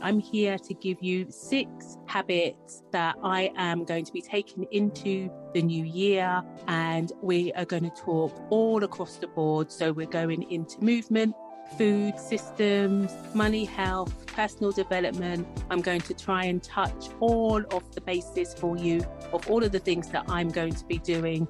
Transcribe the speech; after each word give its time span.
I'm 0.00 0.20
here 0.20 0.58
to 0.58 0.74
give 0.74 1.02
you 1.02 1.26
six 1.30 1.98
habits 2.06 2.82
that 2.92 3.16
I 3.22 3.52
am 3.56 3.84
going 3.84 4.04
to 4.04 4.12
be 4.12 4.22
taking 4.22 4.66
into 4.70 5.30
the 5.54 5.62
new 5.62 5.84
year. 5.84 6.42
And 6.66 7.12
we 7.22 7.52
are 7.54 7.64
going 7.64 7.84
to 7.84 7.90
talk 7.90 8.40
all 8.50 8.84
across 8.84 9.16
the 9.16 9.26
board. 9.26 9.72
So 9.72 9.92
we're 9.92 10.06
going 10.06 10.50
into 10.50 10.82
movement, 10.82 11.34
food 11.76 12.18
systems, 12.18 13.12
money, 13.34 13.64
health, 13.64 14.26
personal 14.26 14.72
development. 14.72 15.46
I'm 15.70 15.82
going 15.82 16.00
to 16.02 16.14
try 16.14 16.44
and 16.44 16.62
touch 16.62 17.08
all 17.20 17.62
of 17.72 17.94
the 17.94 18.00
bases 18.00 18.54
for 18.54 18.76
you 18.76 19.04
of 19.32 19.50
all 19.50 19.62
of 19.64 19.72
the 19.72 19.78
things 19.78 20.08
that 20.10 20.24
I'm 20.28 20.48
going 20.48 20.74
to 20.74 20.84
be 20.84 20.98
doing. 20.98 21.48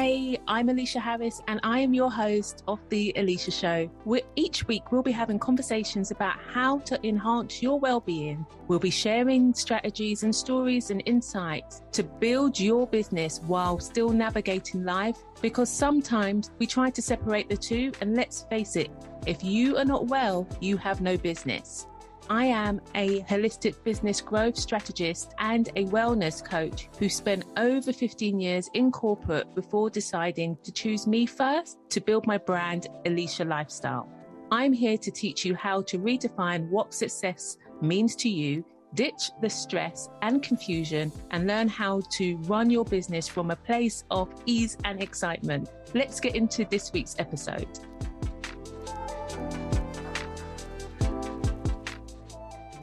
Hey, 0.00 0.38
I'm 0.46 0.68
Eleshia 0.68 1.00
Harris, 1.00 1.42
and 1.48 1.58
I 1.64 1.80
am 1.80 1.92
your 1.92 2.08
host 2.08 2.62
of 2.68 2.78
The 2.88 3.12
Eleshia 3.16 3.52
Show. 3.52 3.90
Where 4.04 4.20
each 4.36 4.64
week 4.68 4.92
we'll 4.92 5.02
be 5.02 5.10
having 5.10 5.40
conversations 5.40 6.12
about 6.12 6.38
how 6.38 6.78
to 6.90 7.04
enhance 7.04 7.60
your 7.64 7.80
well 7.80 7.98
being. 7.98 8.46
We'll 8.68 8.78
be 8.78 8.90
sharing 8.90 9.52
strategies 9.52 10.22
and 10.22 10.32
stories 10.32 10.92
and 10.92 11.02
insights 11.04 11.82
to 11.90 12.04
build 12.04 12.60
your 12.60 12.86
business 12.86 13.40
while 13.44 13.80
still 13.80 14.10
navigating 14.10 14.84
life. 14.84 15.18
Because 15.42 15.68
sometimes 15.68 16.52
we 16.60 16.66
try 16.68 16.90
to 16.90 17.02
separate 17.02 17.48
the 17.48 17.56
two, 17.56 17.90
and 18.00 18.14
let's 18.14 18.42
face 18.42 18.76
it, 18.76 18.92
if 19.26 19.42
you 19.42 19.78
are 19.78 19.84
not 19.84 20.06
well, 20.06 20.46
you 20.60 20.76
have 20.76 21.00
no 21.00 21.16
business. 21.16 21.88
I 22.30 22.44
am 22.44 22.82
a 22.94 23.22
holistic 23.22 23.82
business 23.84 24.20
growth 24.20 24.56
strategist 24.56 25.32
and 25.38 25.68
a 25.76 25.86
wellness 25.86 26.44
coach 26.44 26.90
who 26.98 27.08
spent 27.08 27.46
over 27.56 27.90
15 27.90 28.38
years 28.38 28.68
in 28.74 28.92
corporate 28.92 29.54
before 29.54 29.88
deciding 29.88 30.58
to 30.62 30.70
choose 30.70 31.06
me 31.06 31.24
first 31.24 31.78
to 31.88 32.00
build 32.02 32.26
my 32.26 32.36
brand, 32.36 32.88
Eleshia 33.06 33.48
Lifestyle. 33.48 34.10
I'm 34.50 34.74
here 34.74 34.98
to 34.98 35.10
teach 35.10 35.46
you 35.46 35.54
how 35.54 35.80
to 35.82 35.98
redefine 35.98 36.68
what 36.68 36.92
success 36.92 37.56
means 37.80 38.14
to 38.16 38.28
you, 38.28 38.62
ditch 38.92 39.30
the 39.40 39.48
stress 39.48 40.10
and 40.20 40.42
confusion, 40.42 41.10
and 41.30 41.46
learn 41.46 41.68
how 41.68 42.02
to 42.12 42.36
run 42.42 42.68
your 42.68 42.84
business 42.84 43.26
from 43.26 43.50
a 43.50 43.56
place 43.56 44.04
of 44.10 44.28
ease 44.44 44.76
and 44.84 45.02
excitement. 45.02 45.70
Let's 45.94 46.20
get 46.20 46.36
into 46.36 46.66
this 46.66 46.92
week's 46.92 47.16
episode. 47.18 47.68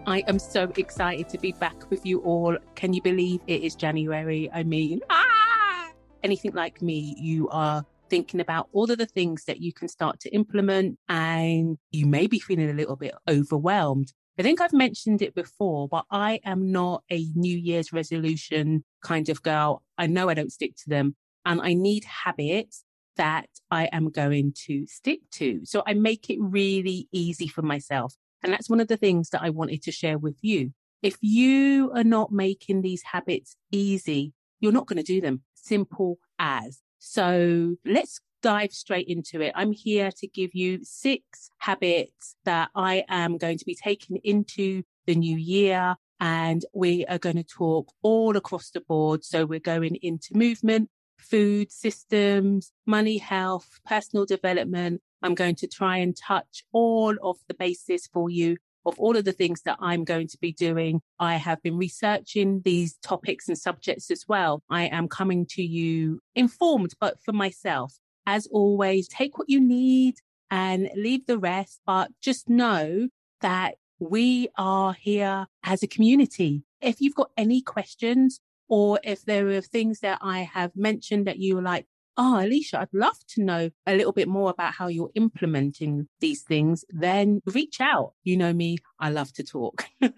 I 0.07 0.19
am 0.27 0.37
so 0.37 0.71
excited 0.77 1.29
to 1.29 1.39
be 1.39 1.51
back 1.53 1.89
with 1.89 2.05
you 2.05 2.19
all. 2.19 2.55
Can 2.75 2.93
you 2.93 3.01
believe 3.01 3.41
it 3.47 3.63
is 3.63 3.73
January? 3.73 4.51
I 4.53 4.61
mean, 4.61 5.01
ah! 5.09 5.89
anything 6.21 6.53
like 6.53 6.79
me, 6.79 7.15
you 7.17 7.49
are 7.49 7.83
thinking 8.07 8.39
about 8.39 8.69
all 8.71 8.89
of 8.91 8.99
the 8.99 9.07
things 9.07 9.45
that 9.45 9.61
you 9.61 9.73
can 9.73 9.87
start 9.87 10.19
to 10.19 10.29
implement 10.29 10.99
and 11.09 11.79
you 11.89 12.05
may 12.05 12.27
be 12.27 12.37
feeling 12.37 12.69
a 12.69 12.73
little 12.73 12.95
bit 12.95 13.15
overwhelmed. 13.27 14.13
I 14.37 14.43
think 14.43 14.61
I've 14.61 14.73
mentioned 14.73 15.23
it 15.23 15.33
before, 15.33 15.87
but 15.87 16.05
I 16.11 16.39
am 16.45 16.71
not 16.71 17.03
a 17.09 17.25
New 17.33 17.57
Year's 17.57 17.91
resolution 17.91 18.83
kind 19.01 19.27
of 19.29 19.41
girl. 19.41 19.81
I 19.97 20.05
know 20.05 20.29
I 20.29 20.35
don't 20.35 20.51
stick 20.51 20.75
to 20.83 20.89
them 20.89 21.15
and 21.45 21.59
I 21.61 21.73
need 21.73 22.03
habits 22.03 22.83
that 23.17 23.49
I 23.71 23.85
am 23.85 24.11
going 24.11 24.53
to 24.67 24.85
stick 24.85 25.21
to. 25.31 25.61
So 25.65 25.81
I 25.87 25.95
make 25.95 26.29
it 26.29 26.37
really 26.39 27.07
easy 27.11 27.47
for 27.47 27.63
myself. 27.63 28.13
And 28.45 28.53
that's 28.53 28.69
one 28.69 28.79
of 28.79 28.87
the 28.87 28.95
things 28.95 29.31
that 29.31 29.41
I 29.41 29.49
wanted 29.49 29.81
to 29.81 29.91
share 29.91 30.19
with 30.19 30.37
you. 30.43 30.71
If 31.01 31.17
you 31.19 31.91
are 31.95 32.03
not 32.03 32.31
making 32.31 32.83
these 32.83 33.01
habits 33.01 33.55
easy, 33.71 34.33
you're 34.59 34.71
not 34.71 34.85
going 34.85 34.97
to 34.97 35.03
do 35.03 35.19
them. 35.19 35.41
Simple 35.55 36.19
as. 36.37 36.79
So 36.99 37.77
let's 37.83 38.19
dive 38.43 38.71
straight 38.71 39.07
into 39.07 39.41
it. 39.41 39.51
I'm 39.55 39.71
here 39.71 40.11
to 40.19 40.27
give 40.27 40.53
you 40.53 40.81
six 40.83 41.49
habits 41.57 42.35
that 42.45 42.69
I 42.75 43.03
am 43.09 43.39
going 43.39 43.57
to 43.57 43.65
be 43.65 43.73
taking 43.73 44.17
into 44.17 44.83
the 45.07 45.15
new 45.15 45.37
year. 45.37 45.95
And 46.19 46.63
we 46.71 47.03
are 47.07 47.17
going 47.17 47.37
to 47.37 47.43
talk 47.43 47.91
all 48.03 48.37
across 48.37 48.69
the 48.69 48.81
board. 48.81 49.25
So 49.25 49.47
we're 49.47 49.59
going 49.59 49.97
into 50.03 50.37
movement, 50.37 50.91
food 51.17 51.71
systems, 51.71 52.71
money, 52.85 53.17
health, 53.17 53.79
personal 53.87 54.27
development, 54.27 55.01
I'm 55.21 55.35
going 55.35 55.55
to 55.55 55.67
try 55.67 55.97
and 55.97 56.15
touch 56.15 56.63
all 56.71 57.15
of 57.21 57.37
the 57.47 57.53
bases 57.53 58.07
for 58.11 58.29
you 58.29 58.57
of 58.85 58.99
all 58.99 59.17
of 59.17 59.25
the 59.25 59.31
things 59.31 59.61
that 59.63 59.77
I'm 59.79 60.03
going 60.03 60.27
to 60.27 60.37
be 60.37 60.53
doing. 60.53 61.01
I 61.19 61.35
have 61.35 61.61
been 61.61 61.77
researching 61.77 62.61
these 62.63 62.97
topics 63.01 63.47
and 63.47 63.57
subjects 63.57 64.11
as 64.11 64.25
well. 64.27 64.61
I 64.69 64.83
am 64.83 65.07
coming 65.07 65.45
to 65.51 65.63
you 65.63 66.19
informed, 66.35 66.93
but 66.99 67.17
for 67.23 67.33
myself. 67.33 67.95
As 68.27 68.47
always, 68.47 69.07
take 69.07 69.37
what 69.37 69.49
you 69.49 69.59
need 69.59 70.15
and 70.49 70.89
leave 70.95 71.25
the 71.25 71.37
rest, 71.37 71.81
but 71.85 72.11
just 72.21 72.49
know 72.49 73.09
that 73.41 73.75
we 73.99 74.49
are 74.57 74.93
here 74.93 75.47
as 75.63 75.83
a 75.83 75.87
community. 75.87 76.63
If 76.81 77.01
you've 77.01 77.15
got 77.15 77.31
any 77.37 77.61
questions 77.61 78.39
or 78.67 78.99
if 79.03 79.23
there 79.25 79.47
are 79.49 79.61
things 79.61 79.99
that 79.99 80.19
I 80.21 80.39
have 80.39 80.75
mentioned 80.75 81.27
that 81.27 81.37
you 81.37 81.57
are 81.57 81.61
like, 81.61 81.85
oh, 82.17 82.39
Eleshia, 82.41 82.79
I'd 82.79 82.93
love 82.93 83.17
to 83.29 83.43
know 83.43 83.69
a 83.85 83.95
little 83.95 84.13
bit 84.13 84.27
more 84.27 84.49
about 84.49 84.73
how 84.73 84.87
you're 84.87 85.11
implementing 85.15 86.07
these 86.19 86.43
things, 86.43 86.85
then 86.89 87.41
reach 87.45 87.81
out. 87.81 88.13
You 88.23 88.37
know 88.37 88.53
me, 88.53 88.77
I 88.99 89.09
love 89.09 89.33
to 89.33 89.43
talk. 89.43 89.85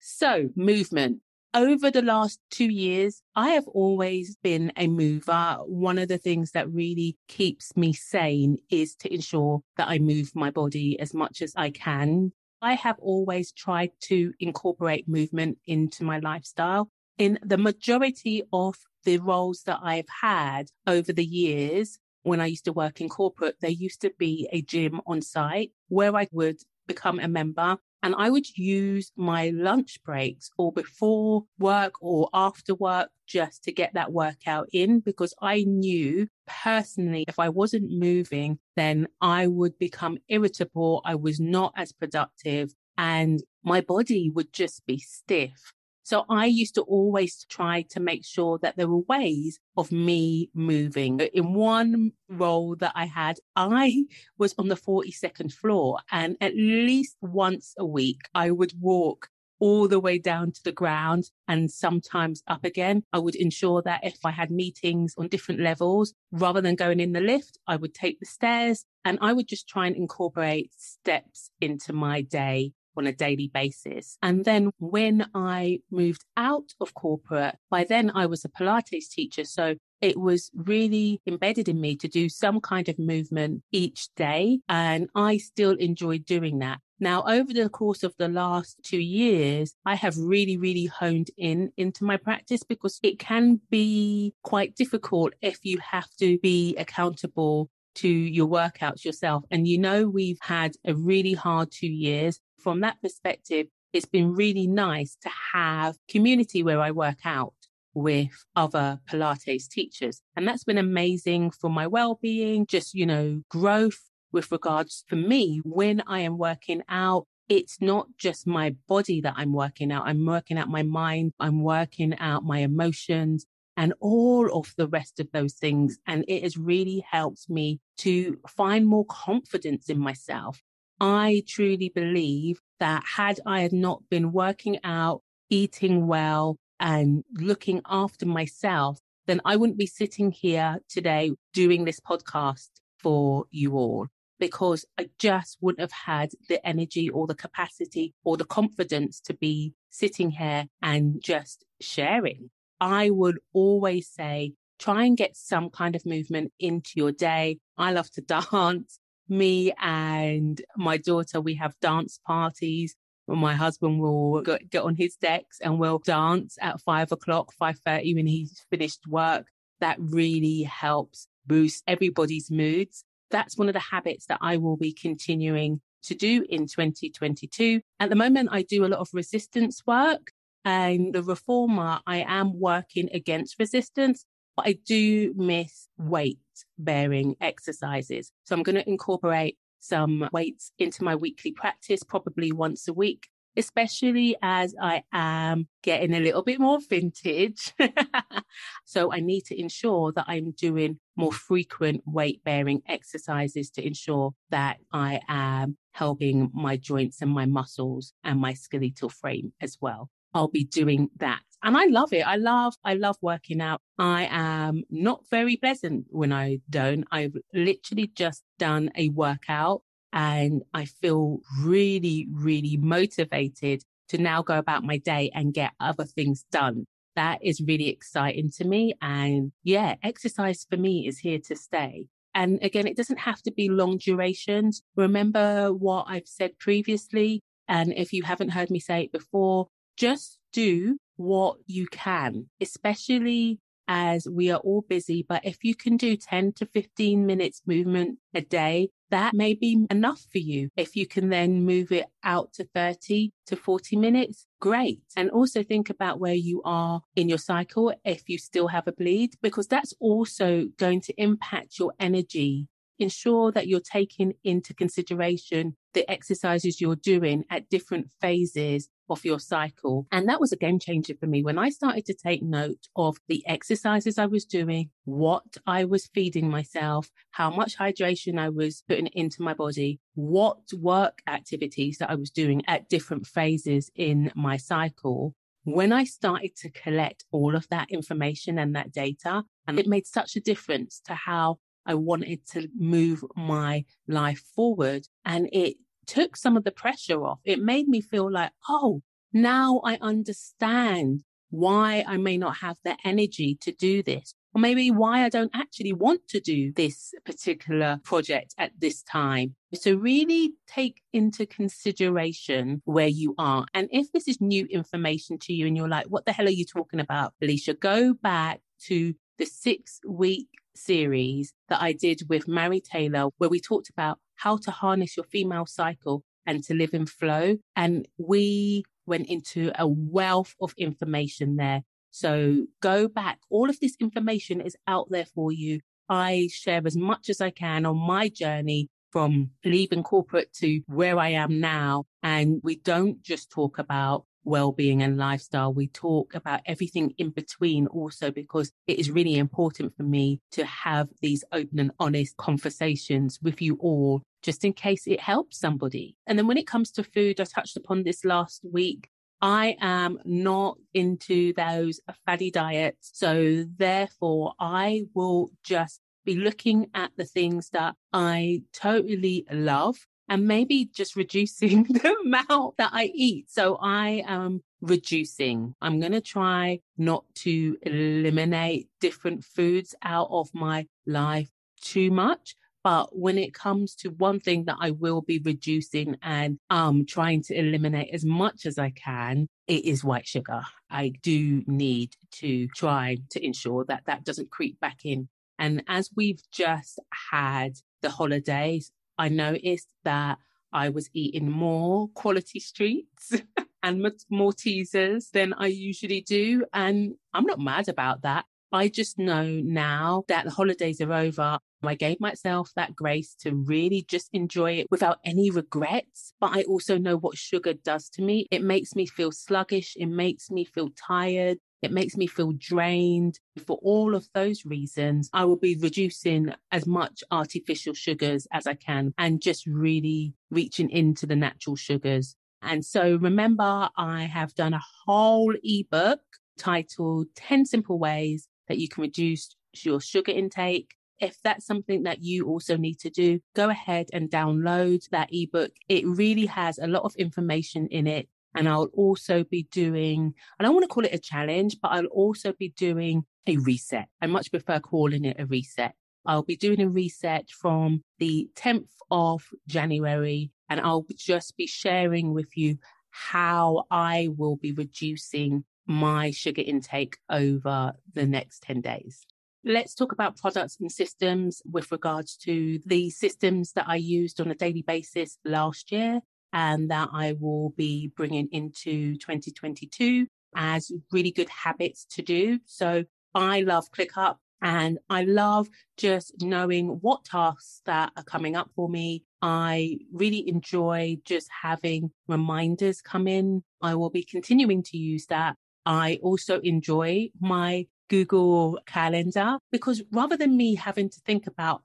so 0.00 0.50
movement. 0.56 1.20
Over 1.54 1.90
the 1.90 2.02
last 2.02 2.40
two 2.50 2.68
years, 2.68 3.22
I 3.34 3.50
have 3.50 3.66
always 3.68 4.36
been 4.42 4.72
a 4.76 4.88
mover. 4.88 5.56
One 5.64 5.98
of 5.98 6.08
the 6.08 6.18
things 6.18 6.50
that 6.50 6.70
really 6.70 7.16
keeps 7.28 7.74
me 7.76 7.94
sane 7.94 8.58
is 8.70 8.94
to 8.96 9.12
ensure 9.12 9.62
that 9.78 9.88
I 9.88 9.98
move 9.98 10.32
my 10.34 10.50
body 10.50 11.00
as 11.00 11.14
much 11.14 11.40
as 11.40 11.54
I 11.56 11.70
can. 11.70 12.32
I 12.60 12.74
have 12.74 12.96
always 12.98 13.52
tried 13.52 13.92
to 14.02 14.34
incorporate 14.38 15.08
movement 15.08 15.56
into 15.66 16.04
my 16.04 16.18
lifestyle. 16.18 16.90
In 17.18 17.38
the 17.42 17.58
majority 17.58 18.42
of 18.52 18.76
the 19.04 19.18
roles 19.18 19.62
that 19.62 19.80
I've 19.82 20.08
had 20.20 20.68
over 20.86 21.12
the 21.12 21.24
years, 21.24 21.98
when 22.24 22.40
I 22.40 22.46
used 22.46 22.64
to 22.66 22.72
work 22.72 23.00
in 23.00 23.08
corporate, 23.08 23.56
there 23.60 23.70
used 23.70 24.02
to 24.02 24.12
be 24.18 24.48
a 24.52 24.60
gym 24.60 25.00
on 25.06 25.22
site 25.22 25.72
where 25.88 26.14
I 26.14 26.28
would 26.32 26.58
become 26.86 27.18
a 27.18 27.28
member 27.28 27.78
and 28.02 28.14
I 28.16 28.30
would 28.30 28.56
use 28.56 29.10
my 29.16 29.50
lunch 29.50 30.02
breaks 30.04 30.50
or 30.58 30.72
before 30.72 31.44
work 31.58 31.94
or 32.00 32.28
after 32.34 32.74
work 32.74 33.10
just 33.26 33.64
to 33.64 33.72
get 33.72 33.94
that 33.94 34.12
workout 34.12 34.68
in 34.72 35.00
because 35.00 35.34
I 35.40 35.64
knew 35.64 36.28
personally 36.46 37.24
if 37.26 37.38
I 37.38 37.48
wasn't 37.48 37.90
moving, 37.90 38.58
then 38.76 39.08
I 39.20 39.46
would 39.46 39.78
become 39.78 40.18
irritable. 40.28 41.00
I 41.04 41.14
was 41.14 41.40
not 41.40 41.72
as 41.76 41.92
productive 41.92 42.74
and 42.98 43.42
my 43.64 43.80
body 43.80 44.30
would 44.30 44.52
just 44.52 44.86
be 44.86 44.98
stiff. 44.98 45.72
So 46.06 46.24
I 46.28 46.46
used 46.46 46.76
to 46.76 46.82
always 46.82 47.44
try 47.48 47.82
to 47.90 47.98
make 47.98 48.24
sure 48.24 48.60
that 48.62 48.76
there 48.76 48.86
were 48.86 49.00
ways 49.08 49.58
of 49.76 49.90
me 49.90 50.50
moving. 50.54 51.18
In 51.18 51.52
one 51.52 52.12
role 52.28 52.76
that 52.76 52.92
I 52.94 53.06
had, 53.06 53.40
I 53.56 54.04
was 54.38 54.54
on 54.56 54.68
the 54.68 54.76
42nd 54.76 55.52
floor 55.52 55.98
and 56.12 56.36
at 56.40 56.54
least 56.54 57.16
once 57.20 57.74
a 57.76 57.84
week 57.84 58.20
I 58.36 58.52
would 58.52 58.72
walk 58.80 59.30
all 59.58 59.88
the 59.88 59.98
way 59.98 60.16
down 60.16 60.52
to 60.52 60.62
the 60.62 60.70
ground 60.70 61.24
and 61.48 61.72
sometimes 61.72 62.40
up 62.46 62.64
again. 62.64 63.02
I 63.12 63.18
would 63.18 63.34
ensure 63.34 63.82
that 63.82 64.04
if 64.04 64.24
I 64.24 64.30
had 64.30 64.52
meetings 64.52 65.12
on 65.18 65.26
different 65.26 65.60
levels, 65.60 66.14
rather 66.30 66.60
than 66.60 66.76
going 66.76 67.00
in 67.00 67.14
the 67.14 67.20
lift, 67.20 67.58
I 67.66 67.74
would 67.74 67.94
take 67.94 68.20
the 68.20 68.26
stairs 68.26 68.84
and 69.04 69.18
I 69.20 69.32
would 69.32 69.48
just 69.48 69.66
try 69.66 69.88
and 69.88 69.96
incorporate 69.96 70.70
steps 70.76 71.50
into 71.60 71.92
my 71.92 72.20
day 72.20 72.74
on 72.96 73.06
a 73.06 73.12
daily 73.12 73.50
basis. 73.52 74.18
And 74.22 74.44
then 74.44 74.70
when 74.78 75.28
I 75.34 75.80
moved 75.90 76.24
out 76.36 76.72
of 76.80 76.94
corporate, 76.94 77.56
by 77.70 77.84
then 77.84 78.10
I 78.14 78.26
was 78.26 78.44
a 78.44 78.48
Pilates 78.48 79.08
teacher. 79.10 79.44
So 79.44 79.76
it 80.00 80.18
was 80.18 80.50
really 80.54 81.20
embedded 81.26 81.68
in 81.68 81.80
me 81.80 81.96
to 81.96 82.08
do 82.08 82.28
some 82.28 82.60
kind 82.60 82.88
of 82.88 82.98
movement 82.98 83.62
each 83.72 84.08
day. 84.14 84.60
And 84.68 85.08
I 85.14 85.38
still 85.38 85.72
enjoy 85.72 86.18
doing 86.18 86.58
that. 86.60 86.80
Now, 86.98 87.24
over 87.24 87.52
the 87.52 87.68
course 87.68 88.02
of 88.02 88.14
the 88.16 88.28
last 88.28 88.78
two 88.82 89.00
years, 89.00 89.74
I 89.84 89.96
have 89.96 90.16
really, 90.16 90.56
really 90.56 90.86
honed 90.86 91.30
in 91.36 91.70
into 91.76 92.04
my 92.04 92.16
practice 92.16 92.62
because 92.62 92.98
it 93.02 93.18
can 93.18 93.60
be 93.70 94.32
quite 94.42 94.74
difficult 94.76 95.34
if 95.42 95.58
you 95.62 95.78
have 95.78 96.08
to 96.18 96.38
be 96.38 96.74
accountable 96.76 97.68
to 97.96 98.08
your 98.08 98.46
workouts 98.46 99.04
yourself. 99.04 99.44
And 99.50 99.68
you 99.68 99.78
know, 99.78 100.08
we've 100.08 100.38
had 100.40 100.76
a 100.84 100.94
really 100.94 101.34
hard 101.34 101.70
two 101.70 101.86
years 101.86 102.40
from 102.66 102.80
that 102.80 103.00
perspective, 103.00 103.68
it's 103.92 104.06
been 104.06 104.34
really 104.34 104.66
nice 104.66 105.16
to 105.22 105.30
have 105.52 105.96
community 106.08 106.64
where 106.64 106.80
I 106.80 106.90
work 106.90 107.24
out 107.24 107.54
with 107.94 108.44
other 108.56 108.98
Pilates 109.08 109.68
teachers. 109.68 110.20
And 110.34 110.48
that's 110.48 110.64
been 110.64 110.76
amazing 110.76 111.52
for 111.52 111.70
my 111.70 111.86
well-being, 111.86 112.66
just, 112.66 112.92
you 112.92 113.06
know, 113.06 113.42
growth 113.48 114.00
with 114.32 114.50
regards 114.50 115.04
for 115.06 115.14
me 115.14 115.60
when 115.62 116.02
I 116.08 116.20
am 116.20 116.38
working 116.38 116.82
out. 116.88 117.28
It's 117.48 117.80
not 117.80 118.08
just 118.18 118.48
my 118.48 118.74
body 118.88 119.20
that 119.20 119.34
I'm 119.36 119.52
working 119.52 119.92
out. 119.92 120.08
I'm 120.08 120.26
working 120.26 120.58
out 120.58 120.68
my 120.68 120.82
mind. 120.82 121.32
I'm 121.38 121.62
working 121.62 122.18
out 122.18 122.42
my 122.42 122.58
emotions. 122.58 123.46
And 123.76 123.94
all 124.00 124.50
of 124.58 124.72
the 124.76 124.88
rest 124.88 125.20
of 125.20 125.30
those 125.32 125.54
things. 125.54 125.98
And 126.06 126.24
it 126.28 126.42
has 126.42 126.56
really 126.56 127.04
helped 127.10 127.48
me 127.48 127.80
to 127.98 128.38
find 128.48 128.86
more 128.86 129.04
confidence 129.06 129.88
in 129.88 129.98
myself. 129.98 130.62
I 131.00 131.42
truly 131.46 131.90
believe 131.94 132.60
that 132.80 133.04
had 133.16 133.40
I 133.44 133.60
had 133.60 133.72
not 133.72 134.02
been 134.10 134.32
working 134.32 134.78
out, 134.84 135.22
eating 135.50 136.06
well, 136.06 136.56
and 136.80 137.24
looking 137.34 137.82
after 137.88 138.26
myself, 138.26 138.98
then 139.26 139.40
I 139.44 139.56
wouldn't 139.56 139.78
be 139.78 139.86
sitting 139.86 140.30
here 140.30 140.78
today 140.88 141.32
doing 141.52 141.84
this 141.84 142.00
podcast 142.00 142.68
for 142.98 143.44
you 143.50 143.74
all 143.74 144.08
because 144.38 144.84
I 144.98 145.08
just 145.18 145.58
wouldn't 145.60 145.80
have 145.80 145.92
had 145.92 146.30
the 146.48 146.64
energy 146.66 147.08
or 147.08 147.26
the 147.26 147.34
capacity 147.34 148.14
or 148.24 148.36
the 148.36 148.44
confidence 148.44 149.20
to 149.20 149.34
be 149.34 149.74
sitting 149.90 150.30
here 150.30 150.66
and 150.82 151.22
just 151.22 151.64
sharing. 151.80 152.50
I 152.80 153.10
would 153.10 153.38
always 153.52 154.08
say, 154.08 154.54
try 154.78 155.04
and 155.04 155.16
get 155.16 155.36
some 155.36 155.70
kind 155.70 155.96
of 155.96 156.04
movement 156.04 156.52
into 156.58 156.90
your 156.94 157.12
day. 157.12 157.58
I 157.78 157.92
love 157.92 158.10
to 158.12 158.20
dance. 158.52 158.98
Me 159.28 159.72
and 159.80 160.60
my 160.76 160.96
daughter, 160.98 161.40
we 161.40 161.54
have 161.54 161.74
dance 161.80 162.20
parties. 162.26 162.94
My 163.28 163.54
husband 163.54 164.00
will 164.00 164.40
get 164.42 164.82
on 164.82 164.94
his 164.94 165.16
decks 165.16 165.58
and 165.60 165.80
we'll 165.80 165.98
dance 165.98 166.56
at 166.60 166.80
five 166.80 167.10
o'clock, 167.10 167.52
5.30 167.60 168.14
when 168.14 168.26
he's 168.26 168.64
finished 168.70 169.00
work. 169.08 169.46
That 169.80 169.96
really 169.98 170.62
helps 170.62 171.26
boost 171.44 171.82
everybody's 171.88 172.50
moods. 172.50 173.02
That's 173.30 173.58
one 173.58 173.68
of 173.68 173.74
the 173.74 173.80
habits 173.80 174.26
that 174.26 174.38
I 174.40 174.58
will 174.58 174.76
be 174.76 174.92
continuing 174.92 175.80
to 176.04 176.14
do 176.14 176.44
in 176.48 176.66
2022. 176.68 177.80
At 177.98 178.10
the 178.10 178.14
moment, 178.14 178.50
I 178.52 178.62
do 178.62 178.84
a 178.84 178.86
lot 178.86 179.00
of 179.00 179.08
resistance 179.12 179.82
work 179.84 180.30
and 180.66 181.14
the 181.14 181.22
reformer, 181.22 182.00
I 182.06 182.24
am 182.26 182.58
working 182.58 183.08
against 183.14 183.58
resistance, 183.58 184.26
but 184.56 184.66
I 184.66 184.78
do 184.84 185.32
miss 185.36 185.88
weight 185.96 186.40
bearing 186.76 187.36
exercises. 187.40 188.32
So 188.44 188.56
I'm 188.56 188.64
going 188.64 188.74
to 188.74 188.88
incorporate 188.88 189.58
some 189.78 190.28
weights 190.32 190.72
into 190.78 191.04
my 191.04 191.14
weekly 191.14 191.52
practice, 191.52 192.02
probably 192.02 192.50
once 192.50 192.88
a 192.88 192.92
week 192.92 193.28
especially 193.56 194.36
as 194.42 194.74
I 194.80 195.02
am 195.12 195.66
getting 195.82 196.14
a 196.14 196.20
little 196.20 196.42
bit 196.42 196.60
more 196.60 196.78
vintage. 196.78 197.72
so 198.84 199.12
I 199.12 199.20
need 199.20 199.42
to 199.46 199.58
ensure 199.58 200.12
that 200.12 200.26
I'm 200.28 200.52
doing 200.52 200.98
more 201.16 201.32
frequent 201.32 202.02
weight 202.06 202.44
bearing 202.44 202.82
exercises 202.86 203.70
to 203.70 203.86
ensure 203.86 204.34
that 204.50 204.76
I 204.92 205.20
am 205.28 205.78
helping 205.92 206.50
my 206.52 206.76
joints 206.76 207.22
and 207.22 207.30
my 207.30 207.46
muscles 207.46 208.12
and 208.22 208.38
my 208.38 208.52
skeletal 208.52 209.08
frame 209.08 209.52
as 209.60 209.78
well. 209.80 210.10
I'll 210.36 210.48
be 210.48 210.64
doing 210.64 211.08
that. 211.16 211.40
And 211.62 211.76
I 211.76 211.86
love 211.86 212.12
it. 212.12 212.26
I 212.26 212.36
love, 212.36 212.74
I 212.84 212.94
love 212.94 213.16
working 213.22 213.60
out. 213.60 213.80
I 213.98 214.28
am 214.30 214.84
not 214.90 215.22
very 215.30 215.56
pleasant 215.56 216.06
when 216.10 216.32
I 216.32 216.60
don't. 216.68 217.04
I've 217.10 217.34
literally 217.52 218.12
just 218.14 218.42
done 218.58 218.90
a 218.94 219.08
workout 219.08 219.82
and 220.12 220.62
I 220.72 220.84
feel 220.84 221.40
really, 221.62 222.28
really 222.30 222.76
motivated 222.76 223.82
to 224.10 224.18
now 224.18 224.42
go 224.42 224.58
about 224.58 224.84
my 224.84 224.98
day 224.98 225.30
and 225.34 225.52
get 225.52 225.72
other 225.80 226.04
things 226.04 226.44
done. 226.52 226.86
That 227.16 227.38
is 227.42 227.60
really 227.60 227.88
exciting 227.88 228.50
to 228.58 228.64
me. 228.64 228.94
And 229.00 229.52
yeah, 229.64 229.96
exercise 230.02 230.66
for 230.68 230.76
me 230.76 231.08
is 231.08 231.18
here 231.18 231.40
to 231.48 231.56
stay. 231.56 232.06
And 232.34 232.58
again, 232.62 232.86
it 232.86 232.96
doesn't 232.96 233.20
have 233.20 233.40
to 233.42 233.50
be 233.50 233.70
long 233.70 233.96
durations. 233.96 234.82
Remember 234.94 235.72
what 235.72 236.04
I've 236.06 236.28
said 236.28 236.58
previously. 236.58 237.40
And 237.66 237.94
if 237.96 238.12
you 238.12 238.22
haven't 238.22 238.50
heard 238.50 238.70
me 238.70 238.78
say 238.78 239.04
it 239.04 239.12
before, 239.12 239.68
just 239.96 240.38
do 240.52 240.98
what 241.16 241.56
you 241.66 241.86
can, 241.86 242.46
especially 242.60 243.60
as 243.88 244.26
we 244.28 244.50
are 244.50 244.58
all 244.58 244.84
busy. 244.88 245.24
But 245.28 245.44
if 245.44 245.62
you 245.62 245.74
can 245.74 245.96
do 245.96 246.16
10 246.16 246.52
to 246.54 246.66
15 246.66 247.24
minutes 247.24 247.62
movement 247.66 248.18
a 248.34 248.40
day, 248.40 248.90
that 249.10 249.34
may 249.34 249.54
be 249.54 249.86
enough 249.90 250.26
for 250.32 250.38
you. 250.38 250.70
If 250.76 250.96
you 250.96 251.06
can 251.06 251.28
then 251.28 251.64
move 251.64 251.92
it 251.92 252.06
out 252.24 252.52
to 252.54 252.66
30 252.74 253.30
to 253.46 253.56
40 253.56 253.96
minutes, 253.96 254.46
great. 254.60 255.00
And 255.16 255.30
also 255.30 255.62
think 255.62 255.90
about 255.90 256.18
where 256.18 256.34
you 256.34 256.62
are 256.64 257.02
in 257.14 257.28
your 257.28 257.38
cycle 257.38 257.94
if 258.04 258.28
you 258.28 258.38
still 258.38 258.68
have 258.68 258.88
a 258.88 258.92
bleed, 258.92 259.34
because 259.40 259.68
that's 259.68 259.94
also 260.00 260.66
going 260.78 261.00
to 261.02 261.14
impact 261.22 261.78
your 261.78 261.92
energy. 262.00 262.66
Ensure 262.98 263.52
that 263.52 263.68
you're 263.68 263.80
taking 263.80 264.32
into 264.42 264.74
consideration 264.74 265.76
the 265.96 266.08
exercises 266.10 266.78
you're 266.78 266.94
doing 266.94 267.42
at 267.50 267.70
different 267.70 268.10
phases 268.20 268.90
of 269.08 269.24
your 269.24 269.40
cycle. 269.40 270.06
And 270.12 270.28
that 270.28 270.40
was 270.40 270.52
a 270.52 270.56
game 270.56 270.78
changer 270.78 271.14
for 271.18 271.26
me 271.26 271.42
when 271.42 271.58
I 271.58 271.70
started 271.70 272.04
to 272.04 272.14
take 272.14 272.42
note 272.42 272.88
of 272.94 273.16
the 273.28 273.42
exercises 273.46 274.18
I 274.18 274.26
was 274.26 274.44
doing, 274.44 274.90
what 275.04 275.56
I 275.66 275.86
was 275.86 276.06
feeding 276.06 276.50
myself, 276.50 277.10
how 277.30 277.48
much 277.48 277.78
hydration 277.78 278.38
I 278.38 278.50
was 278.50 278.82
putting 278.86 279.06
into 279.06 279.42
my 279.42 279.54
body, 279.54 279.98
what 280.14 280.58
work 280.74 281.22
activities 281.26 281.96
that 281.98 282.10
I 282.10 282.14
was 282.14 282.30
doing 282.30 282.62
at 282.66 282.90
different 282.90 283.26
phases 283.26 283.90
in 283.94 284.30
my 284.36 284.58
cycle. 284.58 285.34
When 285.64 285.92
I 285.92 286.04
started 286.04 286.56
to 286.56 286.70
collect 286.70 287.24
all 287.32 287.56
of 287.56 287.66
that 287.70 287.90
information 287.90 288.58
and 288.58 288.76
that 288.76 288.92
data, 288.92 289.44
and 289.66 289.78
it 289.78 289.86
made 289.86 290.06
such 290.06 290.36
a 290.36 290.40
difference 290.40 291.00
to 291.06 291.14
how 291.14 291.58
I 291.86 291.94
wanted 291.94 292.46
to 292.48 292.68
move 292.76 293.24
my 293.34 293.84
life 294.08 294.42
forward. 294.54 295.06
And 295.24 295.48
it 295.52 295.76
took 296.06 296.36
some 296.36 296.56
of 296.56 296.64
the 296.64 296.70
pressure 296.70 297.24
off. 297.24 297.40
It 297.44 297.60
made 297.60 297.88
me 297.88 298.00
feel 298.00 298.30
like, 298.30 298.52
oh, 298.68 299.02
now 299.32 299.80
I 299.84 299.98
understand 300.00 301.22
why 301.50 302.04
I 302.06 302.16
may 302.16 302.36
not 302.36 302.58
have 302.58 302.76
the 302.84 302.96
energy 303.04 303.56
to 303.62 303.72
do 303.72 304.02
this, 304.02 304.34
or 304.54 304.60
maybe 304.60 304.90
why 304.90 305.24
I 305.24 305.28
don't 305.28 305.54
actually 305.54 305.92
want 305.92 306.26
to 306.28 306.40
do 306.40 306.72
this 306.72 307.12
particular 307.24 308.00
project 308.04 308.54
at 308.58 308.72
this 308.78 309.02
time. 309.02 309.54
So 309.74 309.94
really 309.94 310.54
take 310.66 311.02
into 311.12 311.46
consideration 311.46 312.82
where 312.84 313.08
you 313.08 313.34
are. 313.38 313.66
And 313.74 313.88
if 313.92 314.10
this 314.12 314.26
is 314.26 314.40
new 314.40 314.66
information 314.66 315.38
to 315.40 315.52
you 315.52 315.66
and 315.66 315.76
you're 315.76 315.88
like, 315.88 316.06
what 316.06 316.26
the 316.26 316.32
hell 316.32 316.46
are 316.46 316.50
you 316.50 316.64
talking 316.64 317.00
about, 317.00 317.34
Eleshia? 317.42 317.78
Go 317.78 318.14
back 318.14 318.60
to 318.86 319.14
the 319.38 319.44
six 319.44 320.00
week 320.06 320.48
series 320.74 321.52
that 321.68 321.80
I 321.80 321.92
did 321.92 322.22
with 322.28 322.48
Mary 322.48 322.80
Taylor, 322.80 323.28
where 323.38 323.50
we 323.50 323.60
talked 323.60 323.88
about 323.90 324.18
how 324.36 324.56
to 324.58 324.70
harness 324.70 325.16
your 325.16 325.24
female 325.24 325.66
cycle 325.66 326.22
and 326.46 326.62
to 326.64 326.74
live 326.74 326.94
in 326.94 327.06
flow. 327.06 327.58
And 327.74 328.06
we 328.18 328.84
went 329.06 329.28
into 329.28 329.72
a 329.78 329.86
wealth 329.86 330.54
of 330.60 330.74
information 330.78 331.56
there. 331.56 331.82
So 332.10 332.66
go 332.80 333.08
back. 333.08 333.40
All 333.50 333.68
of 333.68 333.78
this 333.80 333.96
information 334.00 334.60
is 334.60 334.76
out 334.86 335.08
there 335.10 335.26
for 335.26 335.52
you. 335.52 335.80
I 336.08 336.48
share 336.52 336.82
as 336.86 336.96
much 336.96 337.28
as 337.28 337.40
I 337.40 337.50
can 337.50 337.84
on 337.84 337.98
my 337.98 338.28
journey 338.28 338.88
from 339.10 339.50
leaving 339.64 340.02
corporate 340.02 340.52
to 340.54 340.80
where 340.86 341.18
I 341.18 341.30
am 341.30 341.60
now. 341.60 342.04
And 342.22 342.60
we 342.62 342.76
don't 342.76 343.22
just 343.22 343.50
talk 343.50 343.78
about 343.78 344.24
well-being 344.46 345.02
and 345.02 345.16
lifestyle. 345.16 345.72
We 345.72 345.88
talk 345.88 346.34
about 346.34 346.60
everything 346.64 347.12
in 347.18 347.30
between 347.30 347.86
also 347.88 348.30
because 348.30 348.72
it 348.86 348.98
is 348.98 349.10
really 349.10 349.36
important 349.36 349.96
for 349.96 350.04
me 350.04 350.40
to 350.52 350.64
have 350.64 351.08
these 351.20 351.44
open 351.52 351.78
and 351.78 351.90
honest 351.98 352.36
conversations 352.36 353.38
with 353.42 353.60
you 353.60 353.76
all 353.80 354.22
just 354.42 354.64
in 354.64 354.72
case 354.72 355.06
it 355.06 355.20
helps 355.20 355.58
somebody. 355.58 356.16
And 356.26 356.38
then 356.38 356.46
when 356.46 356.56
it 356.56 356.66
comes 356.66 356.90
to 356.92 357.02
food, 357.02 357.40
I 357.40 357.44
touched 357.44 357.76
upon 357.76 358.04
this 358.04 358.24
last 358.24 358.64
week. 358.64 359.08
I 359.42 359.76
am 359.80 360.18
not 360.24 360.78
into 360.94 361.52
those 361.54 362.00
fatty 362.24 362.50
diets. 362.50 363.10
So 363.12 363.64
therefore 363.76 364.54
I 364.58 365.06
will 365.14 365.50
just 365.62 366.00
be 366.24 366.36
looking 366.36 366.86
at 366.94 367.10
the 367.16 367.24
things 367.24 367.70
that 367.70 367.94
I 368.12 368.62
totally 368.72 369.46
love 369.50 369.96
and 370.28 370.46
maybe 370.46 370.88
just 370.94 371.16
reducing 371.16 371.82
the 371.88 372.16
amount 372.24 372.76
that 372.78 372.90
I 372.92 373.10
eat. 373.14 373.50
So 373.50 373.76
I 373.80 374.22
am 374.26 374.62
reducing. 374.80 375.74
I'm 375.80 376.00
going 376.00 376.12
to 376.12 376.20
try 376.20 376.80
not 376.98 377.24
to 377.36 377.76
eliminate 377.82 378.88
different 379.00 379.44
foods 379.44 379.94
out 380.02 380.28
of 380.30 380.48
my 380.54 380.86
life 381.06 381.50
too 381.80 382.10
much. 382.10 382.54
But 382.82 383.18
when 383.18 383.36
it 383.36 383.52
comes 383.52 383.96
to 383.96 384.10
one 384.10 384.38
thing 384.38 384.66
that 384.66 384.76
I 384.80 384.92
will 384.92 385.20
be 385.20 385.40
reducing 385.44 386.16
and 386.22 386.60
um 386.70 387.04
trying 387.04 387.42
to 387.44 387.58
eliminate 387.58 388.14
as 388.14 388.24
much 388.24 388.64
as 388.64 388.78
I 388.78 388.90
can, 388.90 389.48
it 389.66 389.84
is 389.84 390.04
white 390.04 390.28
sugar. 390.28 390.62
I 390.88 391.12
do 391.20 391.64
need 391.66 392.12
to 392.42 392.68
try 392.68 393.16
to 393.30 393.44
ensure 393.44 393.84
that 393.86 394.04
that 394.06 394.24
doesn't 394.24 394.52
creep 394.52 394.78
back 394.78 394.98
in. 395.04 395.28
And 395.58 395.82
as 395.88 396.10
we've 396.14 396.40
just 396.52 397.00
had 397.32 397.72
the 398.02 398.10
holidays, 398.10 398.92
I 399.18 399.28
noticed 399.28 399.88
that 400.04 400.38
I 400.72 400.88
was 400.90 401.08
eating 401.12 401.50
more 401.50 402.08
quality 402.08 402.60
streets 402.60 403.32
and 403.82 404.12
more 404.30 404.52
teasers 404.52 405.30
than 405.30 405.54
I 405.54 405.68
usually 405.68 406.20
do. 406.20 406.64
And 406.72 407.14
I'm 407.32 407.44
not 407.44 407.58
mad 407.58 407.88
about 407.88 408.22
that. 408.22 408.44
I 408.72 408.88
just 408.88 409.18
know 409.18 409.44
now 409.44 410.24
that 410.28 410.44
the 410.44 410.50
holidays 410.50 411.00
are 411.00 411.12
over. 411.12 411.58
I 411.82 411.94
gave 411.94 412.18
myself 412.18 412.72
that 412.74 412.96
grace 412.96 413.34
to 413.42 413.54
really 413.54 414.04
just 414.08 414.28
enjoy 414.32 414.72
it 414.72 414.88
without 414.90 415.18
any 415.24 415.50
regrets. 415.50 416.32
But 416.40 416.56
I 416.56 416.62
also 416.62 416.98
know 416.98 417.16
what 417.16 417.38
sugar 417.38 417.74
does 417.74 418.08
to 418.10 418.22
me. 418.22 418.46
It 418.50 418.62
makes 418.62 418.96
me 418.96 419.06
feel 419.06 419.30
sluggish. 419.30 419.94
It 419.96 420.06
makes 420.06 420.50
me 420.50 420.64
feel 420.64 420.90
tired. 420.90 421.58
It 421.82 421.92
makes 421.92 422.16
me 422.16 422.26
feel 422.26 422.52
drained. 422.52 423.38
For 423.66 423.78
all 423.82 424.14
of 424.14 424.28
those 424.34 424.64
reasons, 424.64 425.28
I 425.32 425.44
will 425.44 425.56
be 425.56 425.76
reducing 425.76 426.52
as 426.72 426.86
much 426.86 427.22
artificial 427.30 427.94
sugars 427.94 428.46
as 428.52 428.66
I 428.66 428.74
can 428.74 429.12
and 429.18 429.40
just 429.40 429.66
really 429.66 430.34
reaching 430.50 430.90
into 430.90 431.26
the 431.26 431.36
natural 431.36 431.76
sugars. 431.76 432.36
And 432.62 432.84
so 432.84 433.16
remember, 433.16 433.88
I 433.96 434.24
have 434.24 434.54
done 434.54 434.74
a 434.74 434.82
whole 435.04 435.54
ebook 435.62 436.20
titled 436.58 437.28
10 437.36 437.66
Simple 437.66 437.98
Ways 437.98 438.48
that 438.68 438.78
you 438.78 438.88
can 438.88 439.02
reduce 439.02 439.54
your 439.74 440.00
sugar 440.00 440.32
intake. 440.32 440.94
If 441.18 441.38
that's 441.42 441.66
something 441.66 442.02
that 442.02 442.22
you 442.22 442.46
also 442.46 442.76
need 442.76 442.98
to 443.00 443.10
do, 443.10 443.40
go 443.54 443.70
ahead 443.70 444.08
and 444.12 444.30
download 444.30 445.08
that 445.10 445.30
ebook. 445.32 445.72
It 445.88 446.06
really 446.06 446.46
has 446.46 446.78
a 446.78 446.86
lot 446.86 447.04
of 447.04 447.14
information 447.16 447.86
in 447.88 448.06
it 448.06 448.28
and 448.56 448.68
I'll 448.68 448.90
also 448.94 449.44
be 449.44 449.68
doing, 449.70 450.34
I 450.58 450.64
don't 450.64 450.74
want 450.74 450.84
to 450.84 450.88
call 450.88 451.04
it 451.04 451.14
a 451.14 451.18
challenge, 451.18 451.76
but 451.80 451.88
I'll 451.88 452.06
also 452.06 452.52
be 452.52 452.70
doing 452.70 453.24
a 453.46 453.58
reset. 453.58 454.08
I 454.20 454.26
much 454.26 454.50
prefer 454.50 454.80
calling 454.80 455.24
it 455.26 455.36
a 455.38 455.46
reset. 455.46 455.94
I'll 456.24 456.42
be 456.42 456.56
doing 456.56 456.80
a 456.80 456.88
reset 456.88 457.50
from 457.50 458.02
the 458.18 458.48
10th 458.56 458.88
of 459.10 459.44
January 459.68 460.50
and 460.68 460.80
I'll 460.80 461.06
just 461.16 461.56
be 461.56 461.66
sharing 461.66 462.32
with 462.32 462.56
you 462.56 462.78
how 463.10 463.84
I 463.90 464.28
will 464.36 464.56
be 464.56 464.72
reducing 464.72 465.64
my 465.86 466.32
sugar 466.32 466.62
intake 466.62 467.18
over 467.30 467.92
the 468.14 468.26
next 468.26 468.62
10 468.64 468.80
days. 468.80 469.24
Let's 469.64 469.94
talk 469.94 470.12
about 470.12 470.36
products 470.36 470.78
and 470.80 470.90
systems 470.90 471.62
with 471.64 471.90
regards 471.92 472.36
to 472.38 472.78
the 472.86 473.10
systems 473.10 473.72
that 473.72 473.86
I 473.88 473.96
used 473.96 474.40
on 474.40 474.50
a 474.50 474.54
daily 474.54 474.82
basis 474.82 475.38
last 475.44 475.92
year 475.92 476.20
and 476.56 476.90
that 476.90 477.10
I 477.12 477.34
will 477.38 477.74
be 477.76 478.10
bringing 478.16 478.48
into 478.50 479.18
2022 479.18 480.26
as 480.56 480.90
really 481.12 481.30
good 481.30 481.50
habits 481.50 482.06
to 482.12 482.22
do. 482.22 482.60
So 482.64 483.04
I 483.34 483.60
love 483.60 483.92
ClickUp 483.92 484.36
and 484.62 484.98
I 485.10 485.24
love 485.24 485.68
just 485.98 486.32
knowing 486.40 486.88
what 487.02 487.26
tasks 487.26 487.82
that 487.84 488.10
are 488.16 488.22
coming 488.22 488.56
up 488.56 488.70
for 488.74 488.88
me. 488.88 489.24
I 489.42 489.98
really 490.10 490.48
enjoy 490.48 491.18
just 491.26 491.50
having 491.62 492.10
reminders 492.26 493.02
come 493.02 493.28
in. 493.28 493.62
I 493.82 493.94
will 493.94 494.08
be 494.08 494.24
continuing 494.24 494.82
to 494.84 494.96
use 494.96 495.26
that. 495.26 495.56
I 495.84 496.18
also 496.22 496.60
enjoy 496.60 497.28
my 497.38 497.86
Google 498.08 498.78
Calendar 498.86 499.58
because 499.70 500.02
rather 500.10 500.38
than 500.38 500.56
me 500.56 500.74
having 500.74 501.10
to 501.10 501.20
think 501.26 501.46
about, 501.46 501.82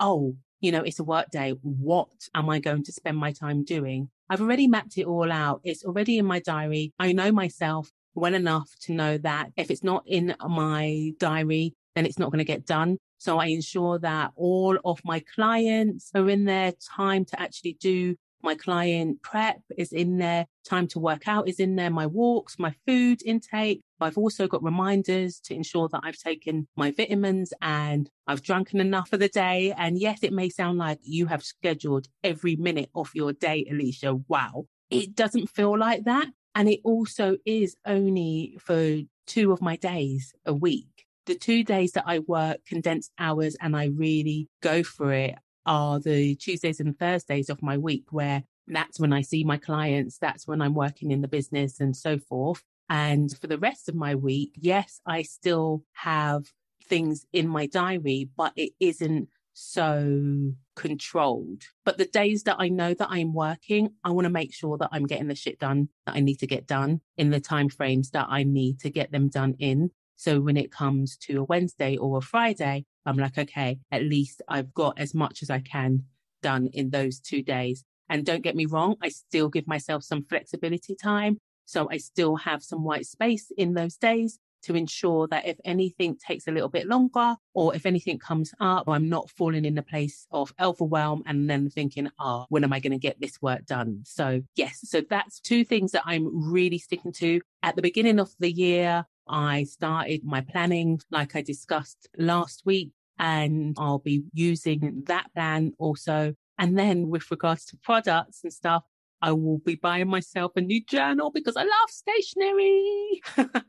oh, 0.00 0.36
you 0.62 0.72
know, 0.72 0.80
it's 0.80 0.98
a 0.98 1.04
work 1.04 1.30
day. 1.30 1.50
What 1.60 2.08
am 2.34 2.48
I 2.48 2.58
going 2.58 2.84
to 2.84 2.92
spend 2.92 3.18
my 3.18 3.32
time 3.32 3.64
doing? 3.64 4.08
I've 4.30 4.40
already 4.40 4.66
mapped 4.66 4.98
it 4.98 5.06
all 5.06 5.30
out. 5.30 5.60
It's 5.64 5.84
already 5.84 6.18
in 6.18 6.26
my 6.26 6.40
diary. 6.40 6.92
I 6.98 7.12
know 7.12 7.32
myself 7.32 7.90
well 8.14 8.34
enough 8.34 8.70
to 8.82 8.92
know 8.92 9.18
that 9.18 9.50
if 9.56 9.70
it's 9.70 9.84
not 9.84 10.04
in 10.06 10.34
my 10.46 11.12
diary, 11.18 11.74
then 11.94 12.06
it's 12.06 12.18
not 12.18 12.30
going 12.30 12.38
to 12.38 12.44
get 12.44 12.66
done. 12.66 12.98
So 13.18 13.38
I 13.38 13.46
ensure 13.46 13.98
that 14.00 14.32
all 14.36 14.78
of 14.84 15.00
my 15.04 15.22
clients 15.34 16.10
are 16.14 16.28
in 16.28 16.44
there, 16.44 16.72
time 16.96 17.24
to 17.26 17.40
actually 17.40 17.76
do 17.80 18.16
my 18.42 18.54
client 18.54 19.22
prep 19.22 19.60
is 19.76 19.92
in 19.92 20.18
there, 20.18 20.46
time 20.68 20.86
to 20.88 20.98
work 20.98 21.26
out 21.26 21.48
is 21.48 21.58
in 21.58 21.76
there, 21.76 21.90
my 21.90 22.06
walks, 22.06 22.58
my 22.58 22.74
food 22.86 23.22
intake. 23.24 23.80
I've 24.04 24.18
also 24.18 24.46
got 24.46 24.62
reminders 24.62 25.40
to 25.40 25.54
ensure 25.54 25.88
that 25.88 26.00
I've 26.04 26.18
taken 26.18 26.68
my 26.76 26.90
vitamins 26.90 27.52
and 27.60 28.08
I've 28.26 28.42
drunken 28.42 28.80
enough 28.80 29.08
for 29.08 29.16
the 29.16 29.28
day. 29.28 29.72
And 29.76 29.98
yes, 29.98 30.22
it 30.22 30.32
may 30.32 30.48
sound 30.48 30.78
like 30.78 30.98
you 31.02 31.26
have 31.26 31.42
scheduled 31.42 32.06
every 32.22 32.56
minute 32.56 32.90
of 32.94 33.10
your 33.14 33.32
day, 33.32 33.66
Eleshia. 33.70 34.22
Wow. 34.28 34.66
It 34.90 35.14
doesn't 35.14 35.48
feel 35.48 35.76
like 35.76 36.04
that. 36.04 36.28
And 36.54 36.68
it 36.68 36.80
also 36.84 37.36
is 37.44 37.76
only 37.84 38.56
for 38.60 39.00
two 39.26 39.52
of 39.52 39.60
my 39.60 39.76
days 39.76 40.32
a 40.46 40.54
week. 40.54 41.06
The 41.26 41.34
two 41.34 41.64
days 41.64 41.92
that 41.92 42.04
I 42.06 42.20
work 42.20 42.58
condensed 42.66 43.10
hours 43.18 43.56
and 43.60 43.76
I 43.76 43.86
really 43.86 44.48
go 44.62 44.82
for 44.82 45.12
it 45.12 45.34
are 45.66 45.98
the 45.98 46.34
Tuesdays 46.36 46.80
and 46.80 46.98
Thursdays 46.98 47.48
of 47.48 47.62
my 47.62 47.78
week 47.78 48.04
where 48.10 48.44
that's 48.66 49.00
when 49.00 49.12
I 49.12 49.22
see 49.22 49.44
my 49.44 49.56
clients. 49.56 50.18
That's 50.18 50.46
when 50.46 50.60
I'm 50.60 50.74
working 50.74 51.10
in 51.10 51.22
the 51.22 51.28
business 51.28 51.80
and 51.80 51.96
so 51.96 52.18
forth. 52.18 52.62
And 52.88 53.36
for 53.38 53.46
the 53.46 53.58
rest 53.58 53.88
of 53.88 53.94
my 53.94 54.14
week, 54.14 54.52
yes, 54.56 55.00
I 55.06 55.22
still 55.22 55.84
have 55.92 56.44
things 56.86 57.26
in 57.32 57.48
my 57.48 57.66
diary, 57.66 58.28
but 58.36 58.52
it 58.56 58.72
isn't 58.78 59.28
so 59.54 60.52
controlled. 60.76 61.62
But 61.84 61.98
the 61.98 62.06
days 62.06 62.42
that 62.42 62.56
I 62.58 62.68
know 62.68 62.92
that 62.94 63.08
I'm 63.10 63.32
working, 63.32 63.90
I 64.02 64.10
want 64.10 64.26
to 64.26 64.30
make 64.30 64.52
sure 64.52 64.76
that 64.78 64.90
I'm 64.92 65.06
getting 65.06 65.28
the 65.28 65.34
shit 65.34 65.58
done 65.58 65.88
that 66.06 66.16
I 66.16 66.20
need 66.20 66.40
to 66.40 66.46
get 66.46 66.66
done 66.66 67.00
in 67.16 67.30
the 67.30 67.40
time 67.40 67.68
frames 67.68 68.10
that 68.10 68.26
I 68.28 68.42
need 68.42 68.80
to 68.80 68.90
get 68.90 69.12
them 69.12 69.28
done 69.28 69.54
in. 69.58 69.90
So 70.16 70.40
when 70.40 70.56
it 70.56 70.72
comes 70.72 71.16
to 71.18 71.40
a 71.40 71.44
Wednesday 71.44 71.96
or 71.96 72.18
a 72.18 72.22
Friday, 72.22 72.84
I'm 73.06 73.16
like, 73.16 73.38
okay, 73.38 73.78
at 73.90 74.02
least 74.02 74.42
I've 74.48 74.72
got 74.74 74.98
as 74.98 75.14
much 75.14 75.42
as 75.42 75.50
I 75.50 75.60
can 75.60 76.04
done 76.42 76.68
in 76.72 76.90
those 76.90 77.20
two 77.20 77.42
days. 77.42 77.84
And 78.08 78.26
don't 78.26 78.42
get 78.42 78.56
me 78.56 78.66
wrong, 78.66 78.96
I 79.02 79.08
still 79.08 79.48
give 79.48 79.66
myself 79.66 80.02
some 80.02 80.24
flexibility 80.24 80.94
time. 80.94 81.38
So 81.64 81.88
I 81.90 81.98
still 81.98 82.36
have 82.36 82.62
some 82.62 82.84
white 82.84 83.06
space 83.06 83.50
in 83.56 83.74
those 83.74 83.96
days 83.96 84.38
to 84.64 84.74
ensure 84.74 85.28
that 85.28 85.46
if 85.46 85.58
anything 85.64 86.16
takes 86.16 86.48
a 86.48 86.50
little 86.50 86.68
bit 86.68 86.86
longer 86.86 87.36
or 87.52 87.74
if 87.74 87.86
anything 87.86 88.18
comes 88.18 88.52
up, 88.60 88.88
I'm 88.88 89.08
not 89.08 89.30
falling 89.30 89.64
in 89.64 89.74
the 89.74 89.82
place 89.82 90.26
of 90.30 90.54
overwhelm 90.60 91.22
and 91.26 91.48
then 91.48 91.68
thinking, 91.68 92.10
oh, 92.18 92.46
when 92.48 92.64
am 92.64 92.72
I 92.72 92.80
going 92.80 92.92
to 92.92 92.98
get 92.98 93.20
this 93.20 93.40
work 93.42 93.66
done? 93.66 94.00
So 94.04 94.42
yes, 94.56 94.80
so 94.84 95.02
that's 95.02 95.40
two 95.40 95.64
things 95.64 95.92
that 95.92 96.02
I'm 96.06 96.50
really 96.50 96.78
sticking 96.78 97.12
to. 97.12 97.40
At 97.62 97.76
the 97.76 97.82
beginning 97.82 98.18
of 98.18 98.30
the 98.38 98.50
year, 98.50 99.04
I 99.28 99.64
started 99.64 100.24
my 100.24 100.40
planning 100.40 101.00
like 101.10 101.36
I 101.36 101.42
discussed 101.42 102.08
last 102.16 102.62
week 102.64 102.92
and 103.18 103.76
I'll 103.78 103.98
be 103.98 104.24
using 104.32 105.04
that 105.06 105.32
plan 105.34 105.72
also. 105.78 106.34
And 106.58 106.78
then 106.78 107.08
with 107.08 107.30
regards 107.30 107.64
to 107.66 107.76
products 107.76 108.40
and 108.44 108.52
stuff, 108.52 108.84
I 109.24 109.32
will 109.32 109.56
be 109.56 109.76
buying 109.76 110.08
myself 110.08 110.52
a 110.54 110.60
new 110.60 110.84
journal 110.84 111.30
because 111.30 111.56
I 111.56 111.62
love 111.62 111.88
stationery 111.88 113.22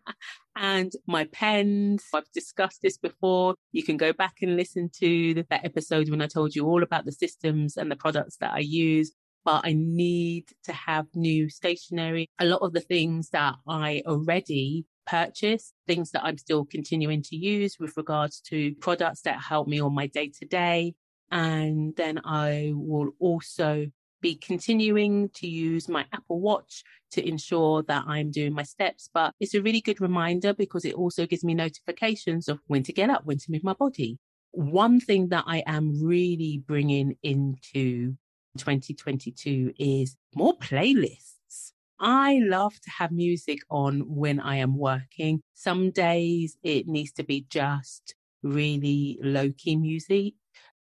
and 0.58 0.92
my 1.08 1.30
pens. 1.32 2.04
I've 2.14 2.30
discussed 2.34 2.82
this 2.82 2.98
before. 2.98 3.56
You 3.72 3.82
can 3.82 3.96
go 3.96 4.12
back 4.12 4.34
and 4.42 4.58
listen 4.58 4.90
to 5.00 5.46
that 5.50 5.64
episode 5.64 6.10
when 6.10 6.22
I 6.22 6.28
told 6.28 6.56
you 6.56 6.66
all 6.66 6.84
about 6.84 7.06
the 7.06 7.14
systems 7.14 7.78
and 7.78 7.90
the 7.90 7.96
products 7.96 8.36
that 8.42 8.52
I 8.52 8.60
use. 8.60 9.14
But 9.46 9.62
I 9.64 9.76
need 9.78 10.50
to 10.66 10.74
have 10.74 11.06
new 11.16 11.48
stationery. 11.50 12.28
A 12.38 12.44
lot 12.46 12.62
of 12.62 12.74
the 12.74 12.82
things 12.82 13.30
that 13.30 13.56
I 13.66 14.04
already 14.06 14.86
purchase, 15.08 15.72
things 15.88 16.12
that 16.12 16.26
I'm 16.26 16.38
still 16.38 16.66
continuing 16.66 17.22
to 17.22 17.38
use 17.38 17.78
with 17.80 17.96
regards 17.96 18.42
to 18.50 18.76
products 18.82 19.22
that 19.22 19.40
help 19.42 19.70
me 19.70 19.80
on 19.80 19.96
my 19.96 20.08
day 20.08 20.34
to 20.38 20.46
day. 20.46 20.96
And 21.32 21.96
then 21.96 22.20
I 22.26 22.74
will 22.74 23.12
also 23.20 23.88
be 24.26 24.34
continuing 24.34 25.30
to 25.36 25.48
use 25.48 25.88
my 25.88 26.04
Apple 26.12 26.40
Watch 26.40 26.84
to 27.12 27.24
ensure 27.24 27.84
that 27.84 28.06
I'm 28.08 28.32
doing 28.32 28.54
my 28.54 28.64
steps. 28.64 29.08
But 29.14 29.36
it's 29.40 29.54
a 29.54 29.62
really 29.62 29.82
good 29.82 30.02
reminder 30.02 30.52
because 30.52 30.84
it 30.84 30.96
also 30.96 31.28
gives 31.28 31.44
me 31.44 31.54
notifications 31.54 32.48
of 32.48 32.58
when 32.66 32.82
to 32.86 32.92
get 32.92 33.12
up, 33.12 33.24
when 33.26 33.38
to 33.38 33.52
move 33.52 33.64
my 33.64 33.74
body. 33.74 34.18
One 34.50 35.00
thing 35.00 35.28
that 35.28 35.44
I 35.46 35.62
am 35.68 36.04
really 36.04 36.64
bringing 36.66 37.16
into 37.22 38.16
2022 38.58 39.74
is 39.78 40.16
more 40.34 40.58
playlists. 40.58 41.74
I 42.00 42.40
love 42.42 42.74
to 42.82 42.90
have 42.98 43.12
music 43.12 43.60
on 43.70 44.00
when 44.08 44.40
I 44.40 44.56
am 44.56 44.76
working. 44.76 45.44
Some 45.54 45.92
days 45.92 46.58
it 46.64 46.88
needs 46.88 47.12
to 47.12 47.24
be 47.24 47.46
just 47.48 48.16
really 48.42 49.20
low 49.22 49.52
key 49.56 49.76
music 49.76 50.34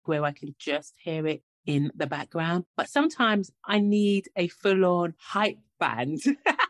where 0.04 0.24
I 0.26 0.32
can 0.32 0.54
just 0.60 0.94
hear 1.00 1.26
it 1.26 1.42
in 1.66 1.92
the 1.96 2.08
background. 2.08 2.66
But 2.76 2.90
sometimes 2.90 3.52
I 3.66 3.80
need 3.80 4.30
a 4.36 4.48
full 4.48 4.86
on 4.86 5.16
hype 5.20 5.60
band. 5.80 6.22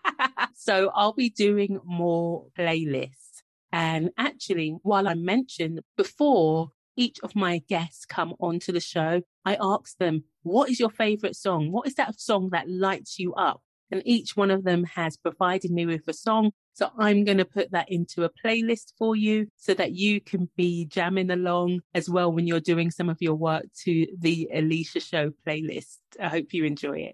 so 0.55 0.91
I'll 0.93 1.13
be 1.13 1.29
doing 1.29 1.79
more 1.85 2.47
playlists. 2.57 3.41
And 3.71 4.11
actually, 4.17 4.77
while 4.83 5.07
I 5.07 5.13
mentioned 5.13 5.81
before 5.95 6.71
each 6.97 7.19
of 7.23 7.35
my 7.35 7.59
guests 7.69 8.05
come 8.05 8.33
onto 8.39 8.71
the 8.71 8.79
show, 8.79 9.21
I 9.45 9.57
ask 9.61 9.97
them, 9.97 10.25
what 10.43 10.69
is 10.69 10.79
your 10.79 10.89
favorite 10.89 11.35
song? 11.35 11.71
What 11.71 11.87
is 11.87 11.95
that 11.95 12.19
song 12.19 12.49
that 12.51 12.69
lights 12.69 13.17
you 13.17 13.33
up? 13.33 13.61
And 13.91 14.01
each 14.05 14.37
one 14.37 14.51
of 14.51 14.63
them 14.63 14.85
has 14.85 15.17
provided 15.17 15.71
me 15.71 15.85
with 15.85 16.07
a 16.07 16.13
song. 16.13 16.51
So 16.73 16.89
I'm 16.97 17.25
going 17.25 17.37
to 17.39 17.45
put 17.45 17.71
that 17.71 17.91
into 17.91 18.23
a 18.23 18.29
playlist 18.29 18.93
for 18.97 19.15
you 19.15 19.47
so 19.57 19.73
that 19.73 19.91
you 19.91 20.21
can 20.21 20.49
be 20.55 20.85
jamming 20.85 21.29
along 21.29 21.81
as 21.93 22.09
well 22.09 22.31
when 22.31 22.47
you're 22.47 22.61
doing 22.61 22.89
some 22.89 23.09
of 23.09 23.17
your 23.19 23.35
work 23.35 23.65
to 23.83 24.07
the 24.17 24.49
Eleshia 24.55 25.05
Show 25.05 25.31
playlist. 25.45 25.97
I 26.19 26.29
hope 26.29 26.53
you 26.53 26.63
enjoy 26.63 27.13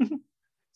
it. 0.00 0.10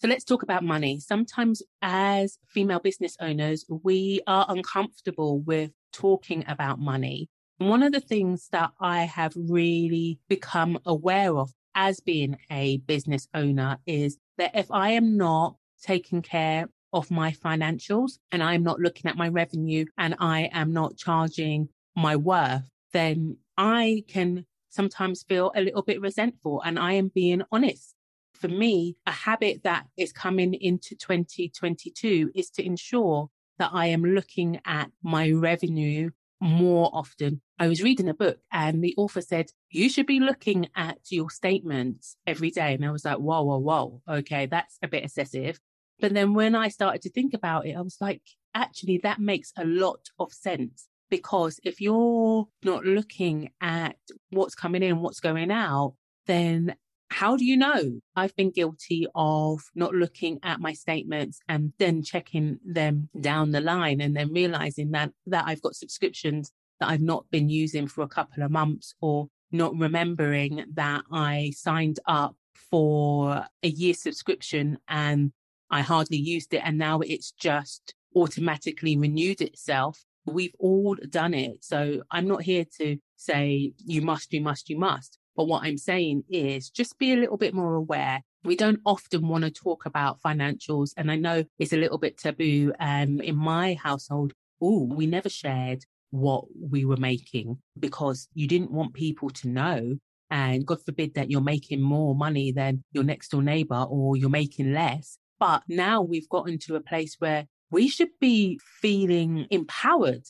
So 0.03 0.09
let's 0.09 0.25
talk 0.25 0.43
about 0.43 0.65
money. 0.65 0.99
Sometimes 0.99 1.63
as 1.81 2.37
female 2.49 2.81
business 2.81 3.17
owners, 3.21 3.65
we 3.69 4.21
are 4.27 4.45
uncomfortable 4.49 5.39
with 5.39 5.71
talking 5.93 6.45
about 6.49 6.81
money. 6.81 7.29
one 7.59 7.85
of 7.85 7.93
the 7.93 8.01
things 8.01 8.49
that 8.51 8.73
I 8.81 9.05
have 9.05 9.33
really 9.37 10.19
become 10.29 10.81
aware 10.85 11.37
of 11.37 11.53
as 11.75 12.01
being 12.01 12.39
a 12.51 12.79
business 12.79 13.29
owner 13.35 13.79
is 13.87 14.19
that 14.39 14.55
if 14.55 14.71
I 14.71 14.91
am 14.91 15.17
not 15.17 15.57
taking 15.83 16.23
care 16.23 16.69
of 16.93 17.11
my 17.11 17.33
financials 17.33 18.19
and 18.31 18.43
I'm 18.43 18.63
not 18.63 18.81
looking 18.81 19.09
at 19.09 19.17
my 19.17 19.29
revenue 19.29 19.87
and 19.99 20.15
I 20.19 20.51
am 20.53 20.73
not 20.73 20.97
charging 20.97 21.69
my 21.97 22.17
worth, 22.17 22.69
then 22.93 23.39
I 23.57 24.05
can 24.09 24.47
sometimes 24.71 25.23
feel 25.23 25.53
a 25.55 25.61
little 25.61 25.83
bit 25.83 26.01
resentful 26.01 26.63
and 26.63 26.79
I 26.79 26.93
am 26.93 27.09
being 27.09 27.43
honest. 27.51 27.95
For 28.35 28.49
me, 28.49 28.97
a 29.07 29.13
habit 29.13 29.63
that 29.65 29.87
is 29.97 30.13
coming 30.13 30.55
into 30.55 30.97
2022 30.97 32.31
is 32.35 32.51
to 32.51 32.65
ensure 32.65 33.29
that 33.59 33.71
I 33.73 33.87
am 33.87 34.03
looking 34.03 34.61
at 34.65 34.91
my 35.03 35.31
revenue 35.31 36.11
more 36.43 36.91
often. 36.93 37.41
I 37.59 37.69
was 37.69 37.83
reading 37.83 38.09
a 38.09 38.15
book 38.15 38.39
and 38.51 38.83
the 38.83 38.95
author 38.97 39.21
said, 39.21 39.51
you 39.71 39.89
should 39.89 40.07
be 40.07 40.19
looking 40.19 40.69
at 40.75 40.99
your 41.09 41.31
statements 41.31 42.17
every 42.27 42.51
day. 42.51 42.75
And 42.75 42.85
I 42.85 42.91
was 42.91 43.05
like, 43.05 43.19
whoa, 43.19 43.43
whoa, 43.43 43.59
whoa. 43.59 44.03
Okay, 44.09 44.47
that's 44.47 44.77
a 44.83 44.89
bit 44.89 45.05
excessive. 45.05 45.61
But 46.01 46.15
then 46.15 46.35
when 46.35 46.57
I 46.57 46.69
started 46.69 47.03
to 47.03 47.11
think 47.11 47.33
about 47.33 47.67
it, 47.67 47.77
I 47.77 47.81
was 47.81 47.99
like, 48.01 48.23
actually, 48.55 48.99
that 49.05 49.21
makes 49.21 49.53
a 49.57 49.65
lot 49.65 50.09
of 50.19 50.33
sense. 50.33 50.89
Because 51.11 51.61
if 51.63 51.81
you're 51.81 52.49
not 52.65 52.85
looking 52.85 53.51
at 53.61 53.97
what's 54.31 54.55
coming 54.55 54.83
in, 54.83 55.01
what's 55.01 55.21
going 55.21 55.51
out, 55.51 55.95
then 56.27 56.75
how 57.13 57.37
do 57.37 57.45
you 57.45 57.57
know? 57.57 58.01
I've 58.17 58.35
been 58.37 58.51
guilty 58.51 59.07
of 59.15 59.61
not 59.75 59.95
looking 59.95 60.39
at 60.43 60.61
my 60.61 60.73
statements 60.73 61.41
and 61.49 61.73
then 61.79 62.03
checking 62.03 62.59
them 62.65 63.09
down 63.21 63.53
the 63.53 63.61
line 63.61 64.01
and 64.01 64.17
then 64.17 64.33
realizing 64.33 64.91
that, 64.93 65.13
that 65.27 65.45
I've 65.47 65.63
got 65.63 65.77
subscriptions 65.77 66.51
that 66.81 66.89
I've 66.89 67.01
not 67.01 67.31
been 67.31 67.49
using 67.49 67.87
for 67.87 68.03
a 68.03 68.09
couple 68.09 68.43
of 68.43 68.51
months 68.51 68.95
or 69.01 69.29
not 69.53 69.77
remembering 69.77 70.65
that 70.75 71.03
I 71.13 71.53
signed 71.55 72.01
up 72.07 72.35
for 72.71 73.47
a 73.63 73.69
year 73.69 73.95
subscription 73.95 74.79
and 74.89 75.33
I 75.71 75.83
hardly 75.83 76.17
used 76.17 76.55
it. 76.55 76.63
And 76.65 76.79
now 76.79 77.01
it's 77.01 77.33
just 77.33 77.95
automatically 78.17 78.97
renewed 78.97 79.41
itself. 79.41 80.03
We've 80.25 80.55
all 80.59 80.97
done 81.09 81.35
it. 81.35 81.65
So 81.65 82.03
I'm 82.11 82.27
not 82.27 82.43
here 82.43 82.65
to 82.79 82.97
say 83.17 83.73
you 83.79 84.03
must, 84.03 84.33
you 84.33 84.41
must, 84.41 84.69
you 84.71 84.79
must. 84.79 85.19
But 85.37 85.45
what 85.45 85.65
I'm 85.65 85.79
saying 85.79 86.25
is 86.29 86.71
just 86.71 86.99
be 86.99 87.13
a 87.13 87.17
little 87.17 87.37
bit 87.37 87.55
more 87.55 87.75
aware. 87.75 88.23
We 88.45 88.57
don't 88.57 88.81
often 88.85 89.29
want 89.29 89.45
to 89.45 89.51
talk 89.51 89.87
about 89.87 90.21
financials. 90.21 90.91
And 90.97 91.11
I 91.11 91.17
know 91.17 91.45
it's 91.59 91.73
a 91.73 91.79
little 91.79 91.99
bit 91.99 92.19
taboo. 92.19 92.73
And 92.79 93.21
in 93.23 93.37
my 93.37 93.75
household, 93.75 94.33
oh, 94.61 94.85
we 94.85 95.07
never 95.07 95.29
shared 95.29 95.85
what 96.11 96.45
we 96.61 96.85
were 96.85 96.97
making 96.97 97.59
because 97.79 98.29
you 98.35 98.47
didn't 98.47 98.71
want 98.71 98.95
people 98.95 99.31
to 99.31 99.49
know. 99.49 99.97
And 100.31 100.67
God 100.67 100.83
forbid 100.85 101.15
that 101.15 101.31
you're 101.31 101.41
making 101.41 101.81
more 101.81 102.15
money 102.15 102.53
than 102.53 102.85
your 102.93 103.05
next 103.05 103.31
door 103.31 103.43
neighbor 103.43 103.87
or 103.89 104.17
you're 104.17 104.31
making 104.31 104.73
less. 104.73 105.19
But 105.39 105.63
now 105.69 106.03
we've 106.03 106.29
gotten 106.29 106.59
to 106.61 106.77
a 106.77 106.81
place 106.81 107.17
where 107.19 107.47
we 107.71 107.89
should 107.89 108.11
be 108.21 108.61
feeling 108.81 109.47
empowered 109.51 110.25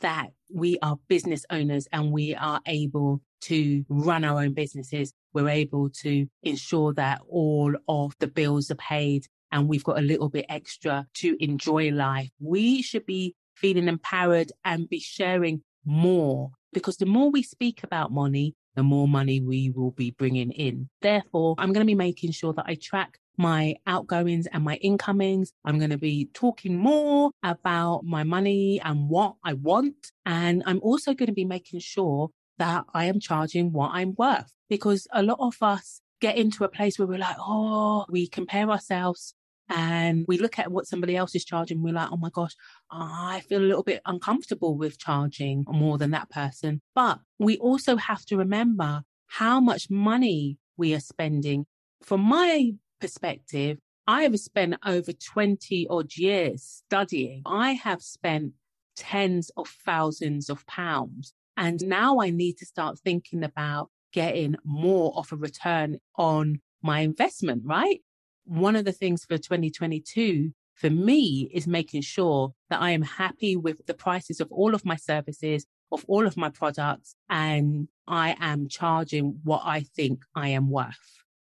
that 0.00 0.30
we 0.52 0.78
are 0.82 0.98
business 1.08 1.44
owners 1.50 1.86
and 1.92 2.10
we 2.10 2.34
are 2.34 2.60
able 2.66 3.22
to 3.42 3.84
run 3.88 4.24
our 4.24 4.42
own 4.42 4.54
businesses. 4.54 5.12
We're 5.32 5.48
able 5.48 5.90
to 6.02 6.26
ensure 6.42 6.92
that 6.94 7.20
all 7.28 7.74
of 7.88 8.14
the 8.18 8.26
bills 8.26 8.70
are 8.70 8.76
paid 8.76 9.26
and 9.52 9.68
we've 9.68 9.84
got 9.84 9.98
a 9.98 10.02
little 10.02 10.28
bit 10.28 10.46
extra 10.48 11.06
to 11.14 11.36
enjoy 11.42 11.90
life. 11.90 12.30
We 12.38 12.82
should 12.82 13.06
be 13.06 13.34
feeling 13.54 13.88
empowered 13.88 14.52
and 14.64 14.88
be 14.88 15.00
sharing 15.00 15.62
more 15.84 16.50
because 16.72 16.96
the 16.96 17.06
more 17.06 17.30
we 17.30 17.42
speak 17.42 17.82
about 17.82 18.12
money, 18.12 18.54
the 18.76 18.82
more 18.82 19.08
money 19.08 19.40
we 19.40 19.70
will 19.70 19.90
be 19.90 20.12
bringing 20.12 20.52
in. 20.52 20.88
Therefore, 21.02 21.56
I'm 21.58 21.72
going 21.72 21.84
to 21.84 21.90
be 21.90 21.94
making 21.94 22.32
sure 22.32 22.52
that 22.52 22.66
I 22.66 22.76
track 22.76 23.18
my 23.36 23.74
outgoings 23.86 24.46
and 24.52 24.62
my 24.62 24.76
incomings. 24.76 25.52
I'm 25.64 25.78
going 25.78 25.90
to 25.90 25.98
be 25.98 26.28
talking 26.34 26.76
more 26.76 27.30
about 27.42 28.04
my 28.04 28.22
money 28.22 28.80
and 28.84 29.08
what 29.08 29.34
I 29.42 29.54
want. 29.54 30.12
And 30.26 30.62
I'm 30.66 30.80
also 30.82 31.14
going 31.14 31.28
to 31.28 31.32
be 31.32 31.44
making 31.44 31.80
sure 31.80 32.30
that 32.60 32.84
I 32.92 33.06
am 33.06 33.18
charging 33.20 33.72
what 33.72 33.92
I'm 33.94 34.14
worth 34.16 34.52
because 34.68 35.08
a 35.12 35.22
lot 35.22 35.38
of 35.40 35.56
us 35.62 36.02
get 36.20 36.36
into 36.36 36.62
a 36.62 36.68
place 36.68 36.98
where 36.98 37.08
we're 37.08 37.18
like, 37.18 37.36
oh, 37.38 38.04
we 38.10 38.28
compare 38.28 38.70
ourselves 38.70 39.34
and 39.70 40.26
we 40.28 40.36
look 40.36 40.58
at 40.58 40.70
what 40.70 40.86
somebody 40.86 41.16
else 41.16 41.34
is 41.34 41.44
charging. 41.44 41.82
We're 41.82 41.94
like, 41.94 42.10
oh 42.12 42.18
my 42.18 42.28
gosh, 42.28 42.54
I 42.90 43.40
feel 43.48 43.60
a 43.60 43.70
little 43.70 43.82
bit 43.82 44.02
uncomfortable 44.04 44.76
with 44.76 44.98
charging 44.98 45.64
more 45.68 45.96
than 45.96 46.10
that 46.10 46.28
person. 46.28 46.82
But 46.94 47.20
we 47.38 47.56
also 47.56 47.96
have 47.96 48.26
to 48.26 48.36
remember 48.36 49.04
how 49.26 49.58
much 49.58 49.88
money 49.88 50.58
we 50.76 50.92
are 50.92 51.00
spending. 51.00 51.64
From 52.02 52.20
my 52.20 52.72
perspective, 53.00 53.78
I 54.06 54.24
have 54.24 54.38
spent 54.38 54.74
over 54.84 55.12
20 55.12 55.86
odd 55.88 56.14
years 56.14 56.82
studying. 56.86 57.40
I 57.46 57.72
have 57.72 58.02
spent 58.02 58.52
tens 58.96 59.50
of 59.56 59.66
thousands 59.86 60.50
of 60.50 60.66
pounds 60.66 61.32
and 61.60 61.86
now 61.86 62.20
I 62.20 62.30
need 62.30 62.56
to 62.56 62.64
start 62.64 62.98
thinking 62.98 63.44
about 63.44 63.90
getting 64.14 64.56
more 64.64 65.12
of 65.14 65.30
a 65.30 65.36
return 65.36 65.98
on 66.16 66.62
my 66.82 67.00
investment, 67.00 67.62
right? 67.66 68.00
One 68.46 68.76
of 68.76 68.86
the 68.86 68.92
things 68.92 69.26
for 69.26 69.36
2022 69.36 70.52
for 70.74 70.88
me 70.88 71.50
is 71.52 71.66
making 71.66 72.00
sure 72.00 72.54
that 72.70 72.80
I 72.80 72.92
am 72.92 73.02
happy 73.02 73.56
with 73.56 73.84
the 73.86 73.92
prices 73.92 74.40
of 74.40 74.50
all 74.50 74.74
of 74.74 74.86
my 74.86 74.96
services, 74.96 75.66
of 75.92 76.02
all 76.08 76.26
of 76.26 76.38
my 76.38 76.48
products, 76.48 77.14
and 77.28 77.88
I 78.08 78.36
am 78.40 78.66
charging 78.66 79.40
what 79.44 79.60
I 79.62 79.80
think 79.80 80.22
I 80.34 80.48
am 80.48 80.70
worth. 80.70 80.96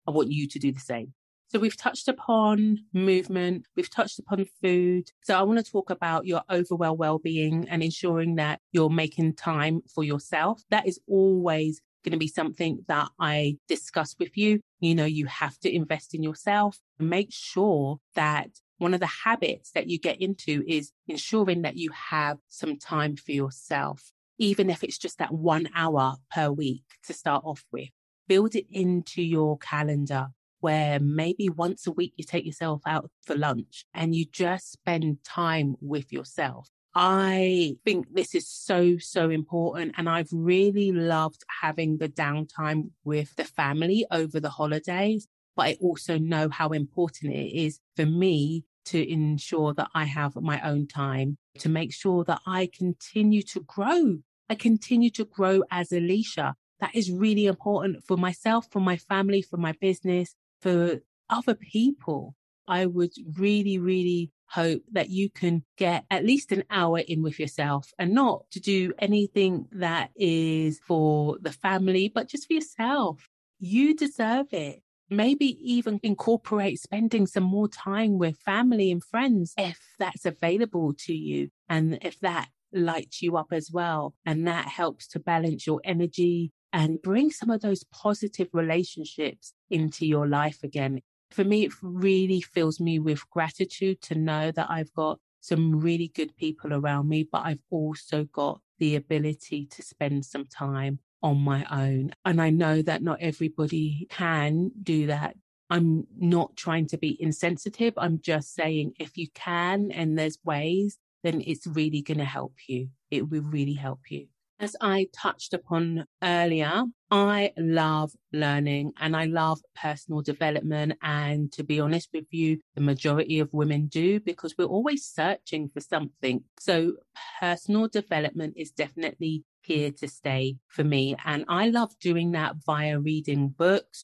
I 0.05 0.11
want 0.11 0.31
you 0.31 0.49
to 0.49 0.59
do 0.59 0.73
the 0.73 0.81
same. 0.81 1.13
So 1.51 1.59
we've 1.59 1.75
touched 1.75 2.07
upon 2.07 2.85
movement, 2.93 3.65
we've 3.75 3.89
touched 3.89 4.19
upon 4.19 4.45
food. 4.61 5.09
So 5.23 5.37
I 5.37 5.41
want 5.41 5.63
to 5.63 5.71
talk 5.71 5.89
about 5.89 6.27
your 6.27 6.43
overall 6.47 6.95
well-being 6.95 7.67
and 7.69 7.81
ensuring 7.81 8.35
that 8.35 8.59
you're 8.71 8.91
making 8.91 9.33
time 9.33 9.81
for 9.93 10.03
yourself. 10.03 10.61
That 10.69 10.87
is 10.87 10.99
always 11.07 11.81
going 12.03 12.11
to 12.11 12.17
be 12.17 12.27
something 12.27 12.85
that 12.87 13.09
I 13.19 13.57
discuss 13.67 14.15
with 14.19 14.37
you. 14.37 14.61
You 14.79 14.93
know, 14.93 15.05
you 15.05 15.25
have 15.25 15.57
to 15.59 15.73
invest 15.73 16.13
in 16.13 16.23
yourself 16.23 16.79
make 16.99 17.29
sure 17.31 17.97
that 18.15 18.49
one 18.77 18.93
of 18.93 18.99
the 18.99 19.07
habits 19.07 19.71
that 19.71 19.87
you 19.89 19.99
get 19.99 20.21
into 20.21 20.63
is 20.67 20.91
ensuring 21.07 21.63
that 21.63 21.77
you 21.77 21.89
have 21.91 22.37
some 22.47 22.77
time 22.77 23.15
for 23.15 23.31
yourself, 23.31 24.11
even 24.37 24.69
if 24.69 24.83
it's 24.83 24.97
just 24.97 25.17
that 25.17 25.33
one 25.33 25.67
hour 25.75 26.15
per 26.31 26.51
week 26.51 26.83
to 27.05 27.13
start 27.13 27.43
off 27.45 27.65
with. 27.71 27.89
Build 28.27 28.55
it 28.55 28.67
into 28.69 29.21
your 29.21 29.57
calendar 29.57 30.27
where 30.59 30.99
maybe 30.99 31.49
once 31.49 31.87
a 31.87 31.91
week 31.91 32.13
you 32.17 32.23
take 32.23 32.45
yourself 32.45 32.81
out 32.85 33.09
for 33.25 33.35
lunch 33.35 33.85
and 33.93 34.15
you 34.15 34.25
just 34.25 34.71
spend 34.71 35.23
time 35.23 35.75
with 35.81 36.11
yourself. 36.11 36.69
I 36.95 37.75
think 37.85 38.07
this 38.13 38.33
is 38.33 38.47
so, 38.47 38.97
so 38.97 39.29
important. 39.29 39.93
And 39.97 40.09
I've 40.09 40.29
really 40.31 40.91
loved 40.91 41.43
having 41.61 41.97
the 41.97 42.09
downtime 42.09 42.89
with 43.03 43.35
the 43.35 43.43
family 43.43 44.05
over 44.11 44.39
the 44.39 44.49
holidays. 44.49 45.27
But 45.55 45.65
I 45.65 45.77
also 45.81 46.17
know 46.17 46.49
how 46.49 46.69
important 46.69 47.33
it 47.33 47.55
is 47.55 47.79
for 47.95 48.05
me 48.05 48.65
to 48.85 49.11
ensure 49.11 49.73
that 49.75 49.89
I 49.93 50.05
have 50.05 50.35
my 50.35 50.59
own 50.61 50.87
time 50.87 51.37
to 51.59 51.69
make 51.69 51.93
sure 51.93 52.23
that 52.23 52.41
I 52.47 52.69
continue 52.75 53.43
to 53.43 53.59
grow. 53.61 54.19
I 54.49 54.55
continue 54.55 55.11
to 55.11 55.25
grow 55.25 55.63
as 55.69 55.89
Eleshia. 55.89 56.53
That 56.79 56.95
is 56.95 57.11
really 57.11 57.45
important 57.45 58.03
for 58.05 58.17
myself, 58.17 58.67
for 58.71 58.79
my 58.79 58.97
family, 58.97 59.41
for 59.41 59.57
my 59.57 59.73
business, 59.79 60.33
for 60.61 60.99
other 61.29 61.55
people. 61.55 62.35
I 62.67 62.85
would 62.85 63.13
really, 63.37 63.79
really 63.79 64.31
hope 64.49 64.81
that 64.91 65.09
you 65.09 65.29
can 65.29 65.63
get 65.77 66.05
at 66.09 66.25
least 66.25 66.51
an 66.51 66.63
hour 66.69 66.99
in 66.99 67.21
with 67.21 67.39
yourself 67.39 67.91
and 67.99 68.13
not 68.13 68.49
to 68.51 68.59
do 68.59 68.93
anything 68.99 69.67
that 69.71 70.09
is 70.15 70.79
for 70.79 71.37
the 71.41 71.51
family, 71.51 72.11
but 72.13 72.27
just 72.27 72.47
for 72.47 72.53
yourself. 72.53 73.27
You 73.59 73.95
deserve 73.95 74.53
it. 74.53 74.81
Maybe 75.09 75.57
even 75.63 75.99
incorporate 76.03 76.79
spending 76.79 77.25
some 77.25 77.43
more 77.43 77.67
time 77.67 78.19
with 78.19 78.37
family 78.37 78.91
and 78.91 79.03
friends 79.03 79.53
if 79.57 79.79
that's 79.97 80.25
available 80.25 80.93
to 81.05 81.13
you 81.13 81.49
and 81.67 81.97
if 82.03 82.19
that 82.19 82.49
lights 82.71 83.21
you 83.21 83.35
up 83.35 83.47
as 83.51 83.71
well. 83.71 84.13
And 84.25 84.47
that 84.47 84.67
helps 84.67 85.07
to 85.09 85.19
balance 85.19 85.65
your 85.65 85.81
energy 85.83 86.51
and 86.71 87.01
bring 87.01 87.31
some 87.31 87.49
of 87.49 87.61
those 87.61 87.83
positive 87.85 88.49
relationships 88.53 89.53
into 89.69 90.05
your 90.05 90.27
life 90.27 90.63
again. 90.63 91.01
For 91.31 91.43
me, 91.43 91.65
it 91.65 91.73
really 91.81 92.41
fills 92.41 92.79
me 92.79 92.99
with 92.99 93.29
gratitude 93.29 94.01
to 94.03 94.15
know 94.15 94.51
that 94.51 94.69
I've 94.69 94.93
got 94.93 95.19
some 95.41 95.79
really 95.79 96.11
good 96.13 96.35
people 96.35 96.73
around 96.73 97.07
me, 97.07 97.27
but 97.31 97.45
I've 97.45 97.63
also 97.69 98.25
got 98.25 98.61
the 98.77 98.95
ability 98.95 99.67
to 99.67 99.81
spend 99.81 100.25
some 100.25 100.45
time 100.45 100.99
on 101.21 101.37
my 101.37 101.65
own. 101.71 102.11
And 102.25 102.41
I 102.41 102.49
know 102.49 102.81
that 102.81 103.01
not 103.01 103.19
everybody 103.21 104.07
can 104.09 104.71
do 104.81 105.07
that. 105.07 105.35
I'm 105.69 106.07
not 106.17 106.55
trying 106.55 106.87
to 106.87 106.97
be 106.97 107.21
insensitive. 107.21 107.93
I'm 107.97 108.19
just 108.21 108.55
saying 108.55 108.93
if 108.99 109.17
you 109.17 109.27
can 109.33 109.91
and 109.91 110.17
there's 110.17 110.39
ways, 110.43 110.97
then 111.23 111.43
it's 111.45 111.67
really 111.67 112.01
going 112.01 112.17
to 112.17 112.25
help 112.25 112.53
you. 112.67 112.89
It 113.11 113.29
will 113.29 113.43
really 113.43 113.73
help 113.73 113.99
you. 114.09 114.27
As 114.61 114.75
I 114.81 115.07
touched 115.13 115.53
upon 115.53 116.05
earlier, 116.21 116.83
I 117.09 117.53
love 117.57 118.11
learning 118.33 118.91
and 118.99 119.15
I 119.15 119.23
love 119.23 119.61
personal 119.73 120.21
development. 120.21 120.93
And 121.01 121.49
to 121.53 121.63
be 121.63 121.79
honest 121.79 122.09
with 122.13 122.25
you, 122.31 122.59
the 122.75 122.81
majority 122.81 123.39
of 123.39 123.53
women 123.53 123.87
do 123.87 124.19
because 124.19 124.55
we're 124.57 124.65
always 124.65 125.05
searching 125.05 125.69
for 125.69 125.79
something. 125.79 126.43
So 126.59 126.95
personal 127.39 127.87
development 127.87 128.55
is 128.57 128.71
definitely 128.71 129.45
here 129.61 129.91
to 129.91 130.09
stay 130.09 130.57
for 130.67 130.83
me. 130.83 131.15
And 131.23 131.45
I 131.47 131.69
love 131.69 131.97
doing 132.01 132.31
that 132.31 132.55
via 132.65 132.99
reading 132.99 133.49
books. 133.49 134.03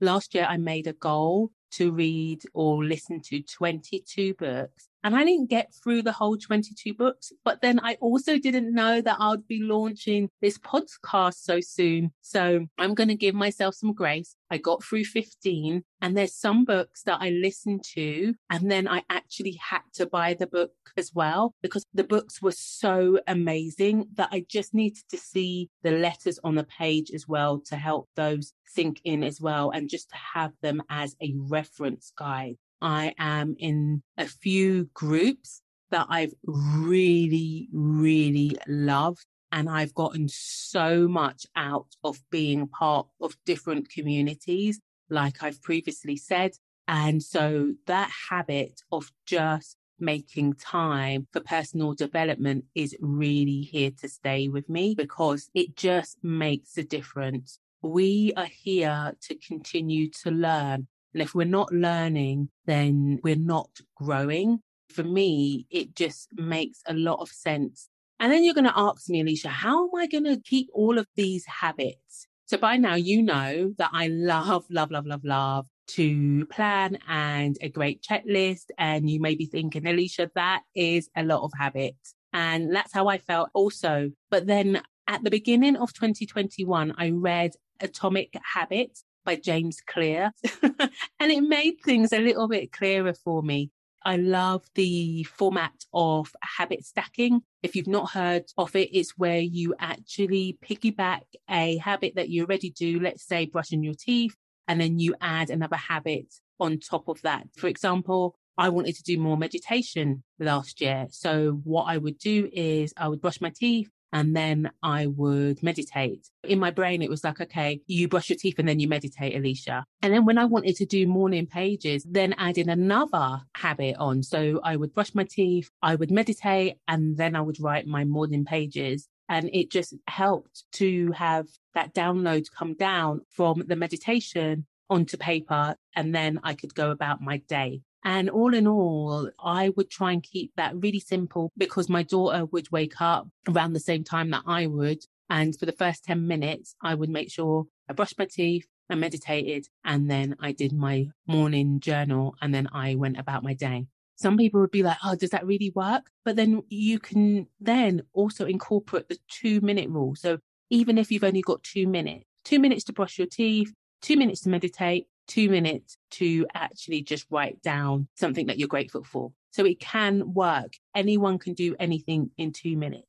Last 0.00 0.34
year, 0.34 0.46
I 0.48 0.56
made 0.56 0.86
a 0.86 0.94
goal 0.94 1.50
to 1.72 1.92
read 1.92 2.42
or 2.54 2.82
listen 2.82 3.20
to 3.26 3.42
22 3.42 4.32
books. 4.34 4.88
And 5.02 5.16
I 5.16 5.24
didn't 5.24 5.50
get 5.50 5.72
through 5.82 6.02
the 6.02 6.12
whole 6.12 6.36
22 6.36 6.94
books, 6.94 7.32
but 7.44 7.62
then 7.62 7.80
I 7.82 7.96
also 8.00 8.38
didn't 8.38 8.74
know 8.74 9.00
that 9.00 9.16
I'd 9.18 9.46
be 9.46 9.62
launching 9.62 10.28
this 10.40 10.58
podcast 10.58 11.34
so 11.34 11.60
soon. 11.60 12.12
So 12.20 12.66
I'm 12.78 12.94
going 12.94 13.08
to 13.08 13.14
give 13.14 13.34
myself 13.34 13.74
some 13.74 13.94
grace. 13.94 14.36
I 14.50 14.58
got 14.58 14.82
through 14.82 15.04
15 15.04 15.84
and 16.02 16.16
there's 16.16 16.34
some 16.34 16.64
books 16.64 17.02
that 17.04 17.18
I 17.20 17.30
listened 17.30 17.84
to 17.94 18.34
and 18.50 18.70
then 18.70 18.88
I 18.88 19.02
actually 19.08 19.58
had 19.60 19.82
to 19.94 20.06
buy 20.06 20.34
the 20.34 20.46
book 20.46 20.72
as 20.96 21.12
well 21.14 21.54
because 21.62 21.86
the 21.94 22.04
books 22.04 22.42
were 22.42 22.52
so 22.52 23.20
amazing 23.26 24.06
that 24.14 24.28
I 24.32 24.44
just 24.48 24.74
needed 24.74 25.02
to 25.10 25.16
see 25.16 25.70
the 25.82 25.92
letters 25.92 26.38
on 26.42 26.56
the 26.56 26.64
page 26.64 27.10
as 27.14 27.28
well 27.28 27.60
to 27.66 27.76
help 27.76 28.08
those 28.16 28.52
sink 28.66 29.00
in 29.04 29.22
as 29.22 29.40
well 29.40 29.70
and 29.70 29.88
just 29.88 30.10
to 30.10 30.16
have 30.34 30.52
them 30.62 30.82
as 30.88 31.16
a 31.20 31.32
reference 31.36 32.12
guide. 32.16 32.56
I 32.80 33.14
am 33.18 33.56
in 33.58 34.02
a 34.16 34.26
few 34.26 34.88
groups 34.94 35.62
that 35.90 36.06
I've 36.08 36.34
really, 36.44 37.68
really 37.72 38.56
loved. 38.66 39.26
And 39.52 39.68
I've 39.68 39.94
gotten 39.94 40.28
so 40.28 41.08
much 41.08 41.44
out 41.56 41.88
of 42.04 42.20
being 42.30 42.68
part 42.68 43.08
of 43.20 43.36
different 43.44 43.90
communities, 43.90 44.80
like 45.08 45.42
I've 45.42 45.60
previously 45.60 46.16
said. 46.16 46.52
And 46.86 47.22
so 47.22 47.72
that 47.86 48.10
habit 48.30 48.80
of 48.92 49.10
just 49.26 49.76
making 49.98 50.54
time 50.54 51.26
for 51.32 51.40
personal 51.40 51.94
development 51.94 52.64
is 52.74 52.96
really 53.00 53.62
here 53.62 53.90
to 54.00 54.08
stay 54.08 54.48
with 54.48 54.68
me 54.68 54.94
because 54.94 55.50
it 55.54 55.76
just 55.76 56.18
makes 56.22 56.78
a 56.78 56.82
difference. 56.84 57.58
We 57.82 58.32
are 58.36 58.48
here 58.50 59.14
to 59.20 59.34
continue 59.34 60.10
to 60.22 60.30
learn 60.30 60.86
and 61.12 61.22
if 61.22 61.34
we're 61.34 61.46
not 61.46 61.72
learning, 61.72 62.50
then 62.66 63.18
we're 63.22 63.36
not 63.36 63.70
growing. 63.96 64.60
For 64.88 65.02
me, 65.04 65.66
it 65.70 65.94
just 65.94 66.28
makes 66.34 66.80
a 66.86 66.94
lot 66.94 67.20
of 67.20 67.28
sense. 67.28 67.88
And 68.18 68.30
then 68.32 68.44
you're 68.44 68.54
going 68.54 68.64
to 68.64 68.72
ask 68.78 69.08
me, 69.08 69.22
Eleshia, 69.22 69.46
how 69.48 69.84
am 69.84 69.94
I 69.96 70.06
going 70.06 70.24
to 70.24 70.40
keep 70.40 70.68
all 70.74 70.98
of 70.98 71.06
these 71.16 71.46
habits? 71.46 72.26
So 72.46 72.58
by 72.58 72.76
now, 72.76 72.96
you 72.96 73.22
know 73.22 73.74
that 73.78 73.90
I 73.92 74.08
love, 74.08 74.66
love, 74.70 74.90
love, 74.90 75.06
love, 75.06 75.24
love 75.24 75.66
to 75.88 76.46
plan 76.46 76.98
and 77.08 77.56
a 77.60 77.68
great 77.68 78.02
checklist. 78.02 78.66
And 78.76 79.08
you 79.08 79.20
may 79.20 79.34
be 79.36 79.46
thinking, 79.46 79.82
Eleshia, 79.82 80.30
that 80.34 80.62
is 80.74 81.08
a 81.16 81.24
lot 81.24 81.42
of 81.42 81.52
habits. 81.58 82.14
And 82.32 82.74
that's 82.74 82.92
how 82.92 83.08
I 83.08 83.18
felt 83.18 83.50
also. 83.54 84.10
But 84.30 84.46
then 84.46 84.82
at 85.06 85.24
the 85.24 85.30
beginning 85.30 85.76
of 85.76 85.92
2021, 85.92 86.94
I 86.96 87.10
read 87.10 87.52
Atomic 87.80 88.34
Habits 88.54 89.04
by 89.24 89.36
James 89.36 89.80
Clear. 89.86 90.32
and 90.62 91.30
it 91.32 91.42
made 91.42 91.76
things 91.84 92.12
a 92.12 92.20
little 92.20 92.48
bit 92.48 92.72
clearer 92.72 93.14
for 93.14 93.42
me. 93.42 93.70
I 94.02 94.16
love 94.16 94.64
the 94.74 95.24
format 95.24 95.84
of 95.92 96.32
habit 96.42 96.84
stacking. 96.86 97.42
If 97.62 97.76
you've 97.76 97.86
not 97.86 98.10
heard 98.10 98.44
of 98.56 98.74
it, 98.74 98.88
it's 98.92 99.18
where 99.18 99.40
you 99.40 99.74
actually 99.78 100.56
piggyback 100.64 101.22
a 101.50 101.76
habit 101.76 102.14
that 102.16 102.30
you 102.30 102.44
already 102.44 102.70
do, 102.70 102.98
let's 102.98 103.26
say 103.26 103.46
brushing 103.46 103.82
your 103.82 103.94
teeth, 103.94 104.34
and 104.68 104.80
then 104.80 104.98
you 104.98 105.14
add 105.20 105.50
another 105.50 105.76
habit 105.76 106.32
on 106.58 106.78
top 106.78 107.08
of 107.08 107.20
that. 107.22 107.48
For 107.56 107.66
example, 107.66 108.36
I 108.56 108.68
wanted 108.68 108.94
to 108.96 109.02
do 109.02 109.18
more 109.18 109.36
meditation 109.36 110.22
last 110.38 110.80
year. 110.80 111.06
So 111.10 111.60
what 111.64 111.84
I 111.84 111.98
would 111.98 112.18
do 112.18 112.48
is 112.52 112.92
I 112.96 113.08
would 113.08 113.20
brush 113.20 113.40
my 113.40 113.52
teeth 113.54 113.90
and 114.12 114.34
then 114.34 114.70
I 114.82 115.06
would 115.06 115.62
meditate. 115.62 116.28
In 116.44 116.58
my 116.58 116.70
brain, 116.70 117.02
it 117.02 117.10
was 117.10 117.24
like, 117.24 117.40
okay, 117.40 117.80
you 117.86 118.08
brush 118.08 118.28
your 118.30 118.38
teeth 118.38 118.58
and 118.58 118.68
then 118.68 118.80
you 118.80 118.88
meditate, 118.88 119.34
Eleshia. 119.34 119.84
And 120.02 120.12
then 120.12 120.24
when 120.24 120.38
I 120.38 120.44
wanted 120.44 120.76
to 120.76 120.86
do 120.86 121.06
morning 121.06 121.46
pages, 121.46 122.04
then 122.08 122.34
adding 122.38 122.68
another 122.68 123.40
habit 123.54 123.96
on. 123.98 124.22
So 124.22 124.60
I 124.62 124.76
would 124.76 124.94
brush 124.94 125.14
my 125.14 125.24
teeth, 125.24 125.70
I 125.82 125.94
would 125.94 126.10
meditate, 126.10 126.78
and 126.88 127.16
then 127.16 127.36
I 127.36 127.40
would 127.40 127.60
write 127.60 127.86
my 127.86 128.04
morning 128.04 128.44
pages. 128.44 129.08
And 129.28 129.48
it 129.52 129.70
just 129.70 129.94
helped 130.08 130.64
to 130.72 131.12
have 131.12 131.46
that 131.74 131.94
download 131.94 132.46
come 132.56 132.74
down 132.74 133.20
from 133.30 133.62
the 133.66 133.76
meditation 133.76 134.66
onto 134.88 135.16
paper. 135.16 135.76
And 135.94 136.12
then 136.12 136.40
I 136.42 136.54
could 136.54 136.74
go 136.74 136.90
about 136.90 137.20
my 137.20 137.36
day. 137.36 137.82
And 138.04 138.30
all 138.30 138.54
in 138.54 138.66
all, 138.66 139.30
I 139.42 139.70
would 139.70 139.90
try 139.90 140.12
and 140.12 140.22
keep 140.22 140.52
that 140.56 140.74
really 140.76 141.00
simple 141.00 141.52
because 141.56 141.88
my 141.88 142.02
daughter 142.02 142.46
would 142.46 142.70
wake 142.72 143.00
up 143.00 143.28
around 143.48 143.72
the 143.72 143.80
same 143.80 144.04
time 144.04 144.30
that 144.30 144.42
I 144.46 144.66
would. 144.66 145.04
And 145.28 145.56
for 145.58 145.66
the 145.66 145.72
first 145.72 146.04
10 146.04 146.26
minutes, 146.26 146.74
I 146.82 146.94
would 146.94 147.10
make 147.10 147.30
sure 147.30 147.66
I 147.88 147.92
brushed 147.92 148.18
my 148.18 148.26
teeth, 148.26 148.66
I 148.88 148.94
meditated, 148.94 149.66
and 149.84 150.10
then 150.10 150.36
I 150.40 150.52
did 150.52 150.72
my 150.72 151.08
morning 151.26 151.80
journal, 151.80 152.34
and 152.40 152.54
then 152.54 152.68
I 152.72 152.94
went 152.94 153.18
about 153.18 153.44
my 153.44 153.54
day. 153.54 153.86
Some 154.16 154.36
people 154.36 154.60
would 154.60 154.70
be 154.70 154.82
like, 154.82 154.98
oh, 155.04 155.14
does 155.14 155.30
that 155.30 155.46
really 155.46 155.72
work? 155.74 156.10
But 156.24 156.36
then 156.36 156.62
you 156.68 156.98
can 156.98 157.46
then 157.58 158.02
also 158.12 158.44
incorporate 158.44 159.08
the 159.08 159.18
two 159.28 159.60
minute 159.60 159.88
rule. 159.88 160.14
So 160.14 160.38
even 160.68 160.98
if 160.98 161.10
you've 161.10 161.24
only 161.24 161.42
got 161.42 161.62
two 161.62 161.86
minutes, 161.86 162.24
two 162.44 162.58
minutes 162.58 162.84
to 162.84 162.92
brush 162.92 163.18
your 163.18 163.26
teeth, 163.26 163.72
two 164.02 164.16
minutes 164.16 164.42
to 164.42 164.50
meditate, 164.50 165.06
two 165.30 165.48
minutes 165.48 165.96
to 166.10 166.46
actually 166.54 167.02
just 167.02 167.26
write 167.30 167.62
down 167.62 168.08
something 168.16 168.46
that 168.46 168.58
you're 168.58 168.68
grateful 168.68 169.04
for. 169.04 169.32
So 169.52 169.64
it 169.64 169.80
can 169.80 170.34
work. 170.34 170.74
Anyone 170.94 171.38
can 171.38 171.54
do 171.54 171.74
anything 171.78 172.30
in 172.36 172.52
two 172.52 172.76
minutes. 172.76 173.06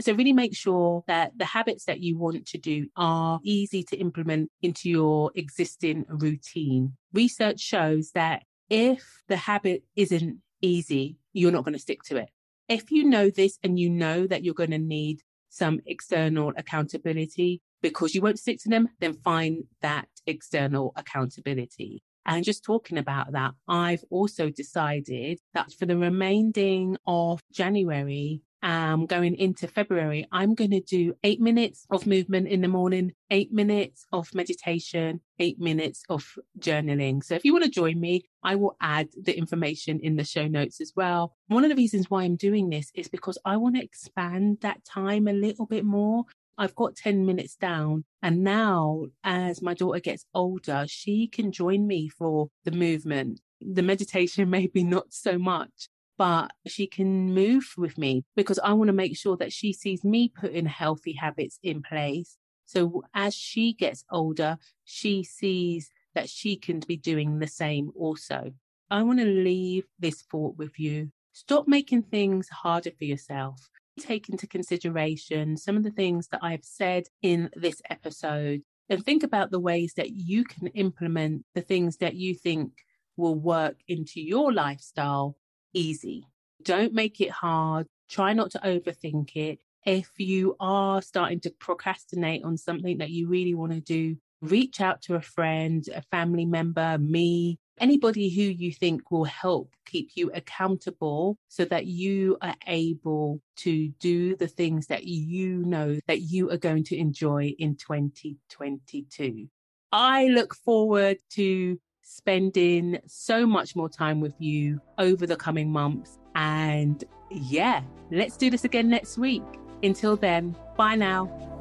So 0.00 0.14
really 0.14 0.32
make 0.32 0.56
sure 0.56 1.04
that 1.06 1.32
the 1.36 1.44
habits 1.44 1.84
that 1.84 2.00
you 2.00 2.18
want 2.18 2.46
to 2.46 2.58
do 2.58 2.88
are 2.96 3.40
easy 3.42 3.82
to 3.84 3.96
implement 3.96 4.50
into 4.60 4.88
your 4.88 5.30
existing 5.34 6.04
routine. 6.08 6.96
Research 7.12 7.60
shows 7.60 8.10
that 8.12 8.42
if 8.68 9.04
the 9.28 9.36
habit 9.36 9.84
isn't 9.96 10.38
easy, 10.60 11.16
you're 11.32 11.52
not 11.52 11.64
going 11.64 11.74
to 11.74 11.78
stick 11.78 12.02
to 12.04 12.16
it. 12.16 12.30
If 12.68 12.90
you 12.90 13.04
know 13.04 13.30
this 13.30 13.58
and 13.62 13.78
you 13.78 13.90
know 13.90 14.26
that 14.26 14.44
you're 14.44 14.54
going 14.54 14.70
to 14.70 14.78
need 14.78 15.20
some 15.50 15.80
external 15.86 16.52
accountability 16.56 17.60
because 17.82 18.14
you 18.14 18.22
won't 18.22 18.38
stick 18.38 18.58
to 18.62 18.68
them, 18.68 18.88
then 19.00 19.14
find 19.14 19.64
that 19.80 20.08
external 20.26 20.92
accountability. 20.96 22.02
And 22.24 22.44
just 22.44 22.64
talking 22.64 22.98
about 22.98 23.32
that, 23.32 23.52
I've 23.66 24.04
also 24.10 24.48
decided 24.48 25.40
that 25.54 25.72
for 25.72 25.86
the 25.86 25.96
remaining 25.96 26.96
of 27.06 27.40
January, 27.52 28.42
um, 28.62 29.06
going 29.06 29.34
into 29.34 29.66
February, 29.66 30.26
I'm 30.30 30.54
going 30.54 30.70
to 30.70 30.80
do 30.80 31.14
eight 31.24 31.40
minutes 31.40 31.84
of 31.90 32.06
movement 32.06 32.46
in 32.46 32.60
the 32.60 32.68
morning, 32.68 33.12
eight 33.30 33.52
minutes 33.52 34.06
of 34.12 34.32
meditation, 34.34 35.20
eight 35.40 35.58
minutes 35.58 36.04
of 36.08 36.38
journaling. 36.60 37.24
So 37.24 37.34
if 37.34 37.44
you 37.44 37.52
want 37.52 37.64
to 37.64 37.70
join 37.70 37.98
me, 37.98 38.22
I 38.44 38.54
will 38.54 38.76
add 38.80 39.08
the 39.20 39.36
information 39.36 39.98
in 40.00 40.16
the 40.16 40.24
show 40.24 40.46
notes 40.46 40.80
as 40.80 40.92
well. 40.94 41.34
One 41.48 41.64
of 41.64 41.70
the 41.70 41.76
reasons 41.76 42.08
why 42.08 42.22
I'm 42.22 42.36
doing 42.36 42.70
this 42.70 42.92
is 42.94 43.08
because 43.08 43.36
I 43.44 43.56
want 43.56 43.76
to 43.76 43.82
expand 43.82 44.58
that 44.60 44.84
time 44.84 45.26
a 45.26 45.32
little 45.32 45.66
bit 45.66 45.84
more. 45.84 46.24
I've 46.58 46.74
got 46.74 46.96
10 46.96 47.26
minutes 47.26 47.56
down. 47.56 48.04
And 48.22 48.44
now, 48.44 49.06
as 49.24 49.62
my 49.62 49.74
daughter 49.74 50.00
gets 50.00 50.24
older, 50.34 50.84
she 50.88 51.26
can 51.26 51.52
join 51.52 51.86
me 51.86 52.08
for 52.08 52.48
the 52.64 52.70
movement. 52.70 53.40
The 53.60 53.82
meditation, 53.82 54.50
maybe 54.58 54.84
not 54.84 55.12
so 55.12 55.38
much, 55.38 55.88
but 56.18 56.52
she 56.66 56.86
can 56.86 57.34
move 57.34 57.72
with 57.76 57.98
me 57.98 58.24
because 58.36 58.58
I 58.58 58.72
want 58.74 58.88
to 58.88 58.92
make 58.92 59.16
sure 59.16 59.36
that 59.38 59.52
she 59.52 59.72
sees 59.72 60.04
me 60.04 60.28
putting 60.28 60.66
healthy 60.66 61.14
habits 61.14 61.58
in 61.62 61.82
place. 61.82 62.36
So 62.64 63.02
as 63.14 63.34
she 63.34 63.72
gets 63.72 64.04
older, 64.10 64.58
she 64.84 65.24
sees 65.24 65.90
that 66.14 66.28
she 66.28 66.56
can 66.56 66.80
be 66.80 66.96
doing 66.96 67.38
the 67.38 67.46
same 67.46 67.90
also. 67.98 68.52
I 68.90 69.02
want 69.02 69.18
to 69.20 69.24
leave 69.24 69.84
this 69.98 70.22
thought 70.22 70.56
with 70.58 70.78
you. 70.78 71.10
Stop 71.32 71.66
making 71.66 72.02
things 72.02 72.48
harder 72.50 72.90
for 72.96 73.04
yourself 73.04 73.70
take 74.00 74.28
into 74.28 74.46
consideration 74.46 75.56
some 75.56 75.76
of 75.76 75.82
the 75.82 75.90
things 75.90 76.28
that 76.28 76.40
I've 76.42 76.64
said 76.64 77.04
in 77.22 77.50
this 77.54 77.82
episode 77.90 78.62
and 78.88 79.04
think 79.04 79.22
about 79.22 79.50
the 79.50 79.60
ways 79.60 79.94
that 79.96 80.10
you 80.10 80.44
can 80.44 80.66
implement 80.68 81.44
the 81.54 81.60
things 81.60 81.98
that 81.98 82.14
you 82.14 82.34
think 82.34 82.72
will 83.16 83.34
work 83.34 83.76
into 83.88 84.20
your 84.20 84.52
lifestyle 84.52 85.36
easy. 85.72 86.26
Don't 86.62 86.92
make 86.92 87.20
it 87.20 87.30
hard. 87.30 87.86
Try 88.10 88.32
not 88.32 88.50
to 88.52 88.58
overthink 88.58 89.36
it. 89.36 89.58
If 89.84 90.10
you 90.18 90.56
are 90.60 91.02
starting 91.02 91.40
to 91.40 91.50
procrastinate 91.50 92.44
on 92.44 92.56
something 92.56 92.98
that 92.98 93.10
you 93.10 93.28
really 93.28 93.54
want 93.54 93.72
to 93.72 93.80
do, 93.80 94.16
reach 94.40 94.80
out 94.80 95.02
to 95.02 95.14
a 95.14 95.20
friend, 95.20 95.84
a 95.94 96.02
family 96.02 96.44
member, 96.44 96.98
me, 96.98 97.58
anybody 97.80 98.28
who 98.28 98.42
you 98.42 98.72
think 98.72 99.10
will 99.10 99.24
help 99.24 99.74
keep 99.86 100.10
you 100.14 100.30
accountable 100.34 101.38
so 101.48 101.64
that 101.66 101.86
you 101.86 102.36
are 102.40 102.54
able 102.66 103.40
to 103.56 103.88
do 104.00 104.36
the 104.36 104.48
things 104.48 104.86
that 104.86 105.04
you 105.04 105.58
know 105.64 105.98
that 106.06 106.20
you 106.20 106.50
are 106.50 106.56
going 106.56 106.84
to 106.84 106.96
enjoy 106.96 107.54
in 107.58 107.76
2022. 107.76 109.48
I 109.92 110.26
look 110.26 110.54
forward 110.54 111.18
to 111.30 111.78
spending 112.02 112.98
so 113.06 113.46
much 113.46 113.76
more 113.76 113.88
time 113.88 114.20
with 114.20 114.34
you 114.38 114.80
over 114.98 115.26
the 115.26 115.36
coming 115.36 115.70
months. 115.70 116.18
And 116.34 117.04
yeah, 117.30 117.82
let's 118.10 118.36
do 118.36 118.50
this 118.50 118.64
again 118.64 118.88
next 118.88 119.18
week. 119.18 119.42
Until 119.82 120.16
then, 120.16 120.56
bye 120.76 120.94
now. 120.94 121.51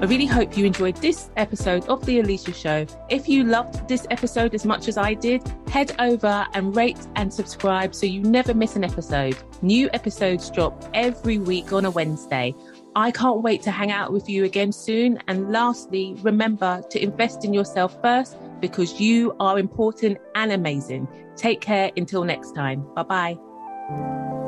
I 0.00 0.06
really 0.06 0.24
hope 0.24 0.56
you 0.56 0.64
enjoyed 0.64 0.96
this 0.96 1.28
episode 1.36 1.86
of 1.90 2.06
The 2.06 2.20
Eleshia 2.20 2.54
Show. 2.54 2.86
If 3.10 3.28
you 3.28 3.44
loved 3.44 3.86
this 3.86 4.06
episode 4.10 4.54
as 4.54 4.64
much 4.64 4.88
as 4.88 4.96
I 4.96 5.12
did, 5.12 5.46
head 5.68 5.94
over 5.98 6.46
and 6.54 6.74
rate 6.74 7.06
and 7.16 7.30
subscribe 7.30 7.94
so 7.94 8.06
you 8.06 8.22
never 8.22 8.54
miss 8.54 8.76
an 8.76 8.84
episode. 8.84 9.36
New 9.60 9.90
episodes 9.92 10.50
drop 10.50 10.88
every 10.94 11.36
week 11.36 11.74
on 11.74 11.84
a 11.84 11.90
Wednesday. 11.90 12.54
I 12.96 13.10
can't 13.10 13.42
wait 13.42 13.60
to 13.64 13.70
hang 13.70 13.92
out 13.92 14.10
with 14.10 14.26
you 14.26 14.44
again 14.44 14.72
soon. 14.72 15.18
And 15.28 15.52
lastly, 15.52 16.16
remember 16.22 16.82
to 16.90 17.02
invest 17.02 17.44
in 17.44 17.52
yourself 17.52 18.00
first 18.00 18.38
because 18.58 18.98
you 18.98 19.36
are 19.38 19.58
important 19.58 20.16
and 20.34 20.50
amazing. 20.52 21.08
Take 21.36 21.60
care 21.60 21.90
until 21.98 22.24
next 22.24 22.52
time. 22.52 22.86
Bye 22.94 23.02
bye. 23.02 24.39